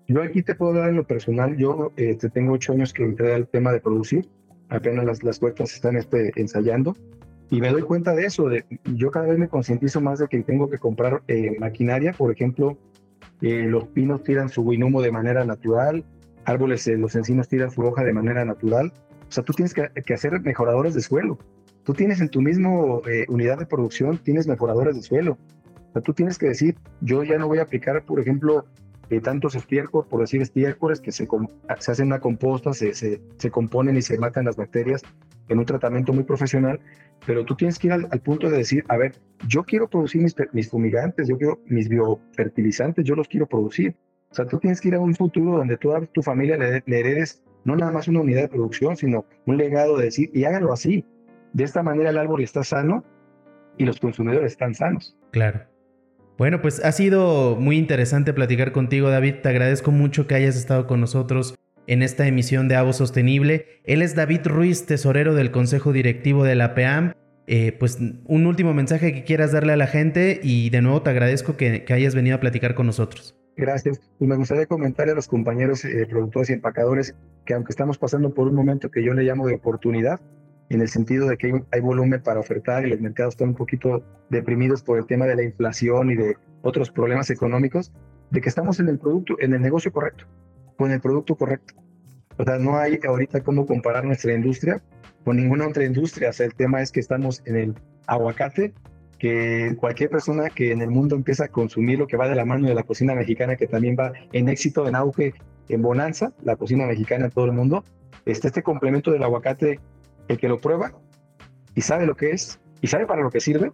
Yo 0.07 0.21
aquí 0.21 0.43
te 0.43 0.53
puedo 0.53 0.73
dar 0.73 0.89
en 0.89 0.97
lo 0.97 1.07
personal, 1.07 1.57
yo 1.57 1.91
este, 1.97 2.29
tengo 2.29 2.53
ocho 2.53 2.73
años 2.73 2.93
que 2.93 3.03
entré 3.03 3.33
al 3.33 3.47
tema 3.47 3.71
de 3.71 3.79
producir, 3.79 4.29
apenas 4.69 5.03
las, 5.03 5.23
las 5.23 5.39
puertas 5.39 5.73
están 5.73 5.97
este, 5.97 6.31
ensayando 6.35 6.95
y 7.49 7.61
me 7.61 7.69
doy 7.69 7.81
cuenta 7.81 8.13
de 8.13 8.25
eso, 8.25 8.49
yo 8.93 9.11
cada 9.11 9.27
vez 9.27 9.37
me 9.37 9.47
concientizo 9.47 10.01
más 10.01 10.19
de 10.19 10.27
que 10.27 10.43
tengo 10.43 10.69
que 10.69 10.77
comprar 10.77 11.21
eh, 11.27 11.55
maquinaria, 11.59 12.11
por 12.11 12.31
ejemplo, 12.31 12.77
eh, 13.41 13.65
los 13.67 13.87
pinos 13.87 14.23
tiran 14.23 14.49
su 14.49 14.65
guinumo 14.65 15.01
de 15.01 15.11
manera 15.11 15.45
natural, 15.45 16.03
árboles, 16.43 16.85
eh, 16.87 16.97
los 16.97 17.15
encinos 17.15 17.47
tiran 17.47 17.71
su 17.71 17.81
hoja 17.81 18.03
de 18.03 18.11
manera 18.11 18.43
natural. 18.43 18.91
O 19.29 19.31
sea, 19.31 19.43
tú 19.43 19.53
tienes 19.53 19.73
que, 19.73 20.13
hacer 20.13 20.39
mejoradores 20.41 20.93
de 20.93 21.01
suelo. 21.01 21.37
Tú 21.83 21.93
tienes 21.93 22.19
en 22.19 22.29
tu 22.29 22.41
mismo 22.41 23.01
unidad 23.29 23.59
de 23.59 23.65
producción, 23.65 24.17
tienes 24.17 24.45
mejoradores 24.45 24.95
de 24.95 25.01
suelo. 25.01 25.37
O 25.89 25.93
sea, 25.93 26.01
tú 26.01 26.13
tienes 26.13 26.37
que 26.37 26.47
decir, 26.47 26.75
yo 26.99 27.23
ya 27.23 27.37
no 27.37 27.47
voy 27.47 27.59
a 27.59 27.63
aplicar, 27.63 28.03
por 28.03 28.19
ejemplo, 28.19 28.65
eh, 29.09 29.21
tantos 29.21 29.55
estiércoles, 29.55 30.07
por 30.09 30.21
decir 30.21 30.41
estiércoles, 30.41 30.99
que 30.99 31.11
se, 31.11 31.27
se 31.79 31.91
hacen 31.91 32.07
una 32.07 32.19
composta, 32.19 32.73
se, 32.73 32.93
se, 32.93 33.21
se, 33.37 33.51
componen 33.51 33.95
y 33.95 34.01
se 34.01 34.17
matan 34.17 34.45
las 34.45 34.55
bacterias 34.55 35.01
en 35.47 35.59
un 35.59 35.65
tratamiento 35.65 36.13
muy 36.13 36.23
profesional, 36.23 36.79
pero 37.25 37.45
tú 37.45 37.55
tienes 37.55 37.79
que 37.79 37.87
ir 37.87 37.93
al, 37.93 38.19
punto 38.21 38.49
de 38.49 38.57
decir, 38.57 38.83
a 38.89 38.97
ver, 38.97 39.15
yo 39.47 39.63
quiero 39.63 39.87
producir 39.87 40.21
mis, 40.21 40.35
mis 40.51 40.69
fumigantes, 40.69 41.27
yo 41.27 41.37
quiero 41.37 41.59
mis 41.67 41.87
biofertilizantes, 41.87 43.05
yo 43.05 43.15
los 43.15 43.27
quiero 43.27 43.47
producir. 43.47 43.95
O 44.29 44.35
sea, 44.35 44.45
tú 44.45 44.59
tienes 44.59 44.81
que 44.81 44.89
ir 44.89 44.95
a 44.95 44.99
un 44.99 45.15
futuro 45.15 45.57
donde 45.57 45.77
toda 45.77 46.05
tu 46.07 46.21
familia 46.21 46.57
le, 46.57 46.83
le 46.85 46.99
heredes 46.99 47.43
no 47.63 47.75
nada 47.75 47.91
más 47.91 48.07
una 48.07 48.21
unidad 48.21 48.41
de 48.41 48.47
producción, 48.49 48.95
sino 48.97 49.25
un 49.45 49.57
legado 49.57 49.97
de 49.97 50.05
decir, 50.05 50.29
y 50.33 50.43
háganlo 50.45 50.73
así. 50.73 51.05
De 51.53 51.63
esta 51.63 51.83
manera 51.83 52.09
el 52.09 52.17
árbol 52.17 52.41
está 52.41 52.63
sano 52.63 53.03
y 53.77 53.85
los 53.85 53.99
consumidores 53.99 54.51
están 54.51 54.73
sanos. 54.73 55.17
Claro. 55.31 55.61
Bueno, 56.37 56.61
pues 56.61 56.83
ha 56.85 56.91
sido 56.91 57.55
muy 57.55 57.77
interesante 57.77 58.31
platicar 58.31 58.71
contigo, 58.71 59.09
David. 59.09 59.35
Te 59.41 59.49
agradezco 59.49 59.91
mucho 59.91 60.27
que 60.27 60.35
hayas 60.35 60.55
estado 60.55 60.85
con 60.85 61.01
nosotros 61.01 61.55
en 61.87 62.03
esta 62.03 62.27
emisión 62.27 62.67
de 62.67 62.75
Avo 62.75 62.93
Sostenible. 62.93 63.65
Él 63.85 64.03
es 64.03 64.13
David 64.13 64.41
Ruiz, 64.45 64.85
tesorero 64.85 65.33
del 65.33 65.49
Consejo 65.49 65.93
Directivo 65.93 66.43
de 66.43 66.53
la 66.53 66.75
PEAM. 66.75 67.13
Eh, 67.47 67.71
pues 67.71 67.97
un 68.25 68.45
último 68.45 68.73
mensaje 68.73 69.13
que 69.13 69.23
quieras 69.23 69.51
darle 69.51 69.73
a 69.73 69.77
la 69.77 69.87
gente 69.87 70.39
y 70.43 70.69
de 70.69 70.81
nuevo 70.81 71.01
te 71.01 71.09
agradezco 71.09 71.55
que, 71.55 71.85
hayas 71.89 72.13
venido 72.13 72.35
a 72.35 72.39
platicar 72.39 72.75
con 72.75 72.85
nosotros. 72.85 73.35
Gracias. 73.55 73.99
Y 74.19 74.27
me 74.27 74.35
gustaría 74.35 74.67
comentarle 74.67 75.13
a 75.13 75.15
los 75.15 75.27
compañeros 75.27 75.85
eh, 75.85 76.05
productores 76.07 76.51
y 76.51 76.53
empacadores 76.53 77.15
que 77.45 77.55
aunque 77.55 77.71
estamos 77.71 77.97
pasando 77.97 78.33
por 78.33 78.47
un 78.47 78.53
momento 78.53 78.91
que 78.91 79.03
yo 79.03 79.13
le 79.13 79.23
llamo 79.23 79.47
de 79.47 79.55
oportunidad, 79.55 80.19
en 80.69 80.81
el 80.81 80.89
sentido 80.89 81.27
de 81.27 81.37
que 81.37 81.61
hay, 81.71 81.81
volumen 81.81 82.21
para 82.21 82.39
ofertar 82.39 82.85
y 82.85 82.89
los 82.89 82.99
mercados 82.99 83.35
están 83.35 83.49
un 83.49 83.55
poquito 83.55 84.03
deprimidos 84.29 84.83
por 84.83 84.97
el 84.97 85.05
tema 85.05 85.25
de 85.25 85.35
la 85.35 85.43
inflación 85.43 86.11
y 86.11 86.15
de 86.15 86.35
otros 86.61 86.91
problemas 86.91 87.29
económicos, 87.29 87.93
de 88.31 88.41
que 88.41 88.49
estamos 88.49 88.79
en 88.79 88.89
el 88.89 88.99
producto, 88.99 89.35
en 89.39 89.53
el 89.53 89.61
negocio 89.61 89.91
correcto, 89.91 90.25
con 90.77 90.91
el 90.91 90.99
producto 90.99 91.35
correcto. 91.35 91.73
O 92.37 92.43
sea, 92.43 92.59
no 92.59 92.77
hay 92.77 92.99
ahorita 93.07 93.41
cómo 93.41 93.65
comparar 93.65 94.03
nuestra 94.05 94.33
industria 94.33 94.81
con 95.23 95.37
ninguna 95.37 95.67
otra 95.67 95.85
industria. 95.85 96.29
O 96.29 96.33
sea, 96.33 96.45
el 96.45 96.53
tema 96.53 96.81
es 96.81 96.91
que 96.91 96.99
estamos 96.99 97.41
en 97.45 97.55
el 97.55 97.75
aguacate, 98.05 98.73
que 99.17 99.75
cualquier 99.79 100.09
persona 100.09 100.49
que 100.49 100.71
en 100.71 100.81
el 100.81 100.89
mundo 100.89 101.15
empieza 101.15 101.45
a 101.45 101.47
consumir 101.47 101.97
lo 101.97 102.07
que 102.07 102.17
va 102.17 102.29
de 102.29 102.35
la 102.35 102.45
mano 102.45 102.67
de 102.67 102.75
la 102.75 102.83
cocina 102.83 103.15
mexicana, 103.15 103.55
que 103.55 103.67
también 103.67 103.95
va 103.99 104.13
en 104.31 104.49
éxito, 104.49 104.87
en 104.87 104.95
auge, 104.95 105.33
en 105.69 105.81
bonanza, 105.81 106.33
la 106.43 106.55
cocina 106.55 106.85
mexicana 106.85 107.25
en 107.25 107.31
todo 107.31 107.45
el 107.45 107.53
mundo, 107.53 107.83
este, 108.25 108.47
este 108.47 108.63
complemento 108.63 109.11
del 109.11 109.23
aguacate 109.23 109.79
el 110.27 110.37
que 110.37 110.47
lo 110.47 110.59
prueba 110.59 110.93
y 111.75 111.81
sabe 111.81 112.05
lo 112.05 112.15
que 112.15 112.31
es 112.31 112.59
y 112.81 112.87
sabe 112.87 113.05
para 113.05 113.21
lo 113.21 113.29
que 113.29 113.39
sirve, 113.39 113.71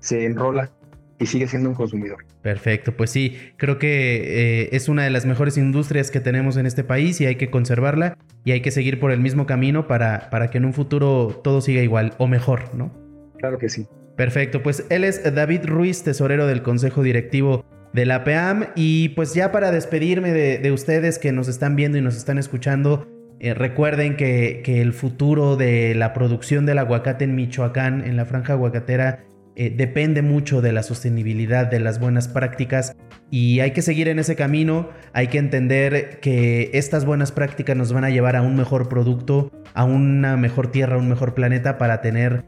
se 0.00 0.24
enrola 0.24 0.70
y 1.18 1.26
sigue 1.26 1.48
siendo 1.48 1.68
un 1.68 1.74
consumidor. 1.74 2.24
Perfecto, 2.42 2.96
pues 2.96 3.10
sí, 3.10 3.36
creo 3.56 3.78
que 3.78 4.62
eh, 4.62 4.68
es 4.72 4.88
una 4.88 5.04
de 5.04 5.10
las 5.10 5.26
mejores 5.26 5.58
industrias 5.58 6.10
que 6.10 6.20
tenemos 6.20 6.56
en 6.56 6.66
este 6.66 6.84
país 6.84 7.20
y 7.20 7.26
hay 7.26 7.36
que 7.36 7.50
conservarla 7.50 8.16
y 8.44 8.52
hay 8.52 8.60
que 8.60 8.70
seguir 8.70 9.00
por 9.00 9.10
el 9.10 9.20
mismo 9.20 9.46
camino 9.46 9.88
para, 9.88 10.30
para 10.30 10.50
que 10.50 10.58
en 10.58 10.64
un 10.64 10.72
futuro 10.72 11.40
todo 11.42 11.60
siga 11.60 11.82
igual 11.82 12.14
o 12.18 12.28
mejor, 12.28 12.74
¿no? 12.74 12.92
Claro 13.38 13.58
que 13.58 13.68
sí. 13.68 13.86
Perfecto, 14.16 14.62
pues 14.62 14.84
él 14.90 15.04
es 15.04 15.22
David 15.34 15.64
Ruiz, 15.64 16.02
tesorero 16.02 16.46
del 16.46 16.62
Consejo 16.62 17.02
Directivo 17.02 17.64
de 17.92 18.04
la 18.04 18.24
PEAM 18.24 18.66
y 18.74 19.10
pues 19.10 19.34
ya 19.34 19.50
para 19.52 19.70
despedirme 19.70 20.32
de, 20.32 20.58
de 20.58 20.72
ustedes 20.72 21.18
que 21.18 21.32
nos 21.32 21.48
están 21.48 21.76
viendo 21.76 21.98
y 21.98 22.02
nos 22.02 22.16
están 22.16 22.38
escuchando, 22.38 23.06
eh, 23.40 23.54
recuerden 23.54 24.16
que, 24.16 24.62
el 24.64 24.92
futuro 24.92 25.56
de 25.56 25.94
la 25.94 26.12
producción 26.12 26.66
del 26.66 26.78
aguacate 26.78 27.24
en 27.24 27.34
Michoacán, 27.34 28.04
en 28.04 28.16
la 28.16 28.24
franja 28.24 28.54
aguacatera, 28.54 29.24
eh, 29.54 29.72
depende 29.76 30.22
mucho 30.22 30.60
de 30.60 30.72
la 30.72 30.82
sostenibilidad, 30.82 31.66
de 31.66 31.80
las 31.80 31.98
buenas 31.98 32.28
prácticas 32.28 32.96
y 33.30 33.58
hay 33.58 33.72
que 33.72 33.82
seguir 33.82 34.06
en 34.06 34.20
ese 34.20 34.36
camino, 34.36 34.90
hay 35.12 35.26
que 35.26 35.38
entender 35.38 36.20
que 36.20 36.70
estas 36.74 37.04
buenas 37.04 37.32
prácticas 37.32 37.76
nos 37.76 37.92
van 37.92 38.04
a 38.04 38.10
llevar 38.10 38.36
a 38.36 38.42
un 38.42 38.54
mejor 38.54 38.88
producto, 38.88 39.50
a 39.74 39.84
una 39.84 40.36
mejor 40.36 40.70
tierra, 40.70 40.94
a 40.94 40.98
un 40.98 41.08
mejor 41.08 41.34
planeta 41.34 41.76
para 41.76 42.00
tener 42.00 42.44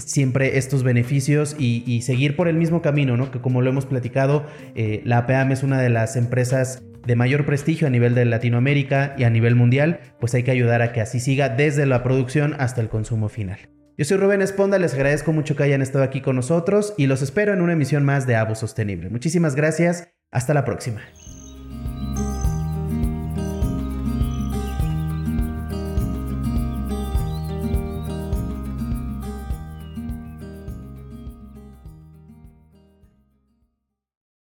siempre 0.00 0.58
estos 0.58 0.82
beneficios 0.82 1.56
y, 1.58 2.02
seguir 2.02 2.36
por 2.36 2.48
el 2.48 2.56
mismo 2.56 2.82
camino, 2.82 3.16
¿no? 3.16 3.30
Que 3.30 3.40
como 3.40 3.62
lo 3.62 3.70
hemos 3.70 3.86
platicado, 3.86 4.46
eh, 4.74 5.02
la 5.04 5.18
APAM 5.18 5.52
es 5.52 5.62
una 5.62 5.80
de 5.80 5.90
las 5.90 6.16
empresas 6.16 6.82
de 7.06 7.16
mayor 7.16 7.46
prestigio 7.46 7.86
a 7.86 7.90
nivel 7.90 8.14
de 8.14 8.24
Latinoamérica 8.24 9.14
y 9.16 9.24
a 9.24 9.30
nivel 9.30 9.54
mundial, 9.54 10.00
pues 10.18 10.34
hay 10.34 10.42
que 10.42 10.50
ayudar 10.50 10.82
a 10.82 10.92
que 10.92 11.00
así 11.00 11.20
siga 11.20 11.48
desde 11.48 11.86
la 11.86 12.02
producción 12.02 12.54
hasta 12.58 12.80
el 12.80 12.88
consumo 12.88 13.28
final. 13.28 13.58
Yo 13.96 14.04
soy 14.04 14.16
Rubén 14.16 14.40
Esponda, 14.42 14.78
les 14.78 14.94
agradezco 14.94 15.32
mucho 15.32 15.56
que 15.56 15.62
hayan 15.62 15.82
estado 15.82 16.04
aquí 16.04 16.20
con 16.20 16.36
nosotros 16.36 16.94
y 16.96 17.06
los 17.06 17.20
espero 17.20 17.52
en 17.52 17.60
una 17.60 17.74
emisión 17.74 18.04
más 18.04 18.26
de 18.26 18.36
Avo 18.36 18.54
Sostenible. 18.54 19.10
Muchísimas 19.10 19.54
gracias, 19.54 20.08
hasta 20.30 20.54
la 20.54 20.64
próxima. 20.64 21.02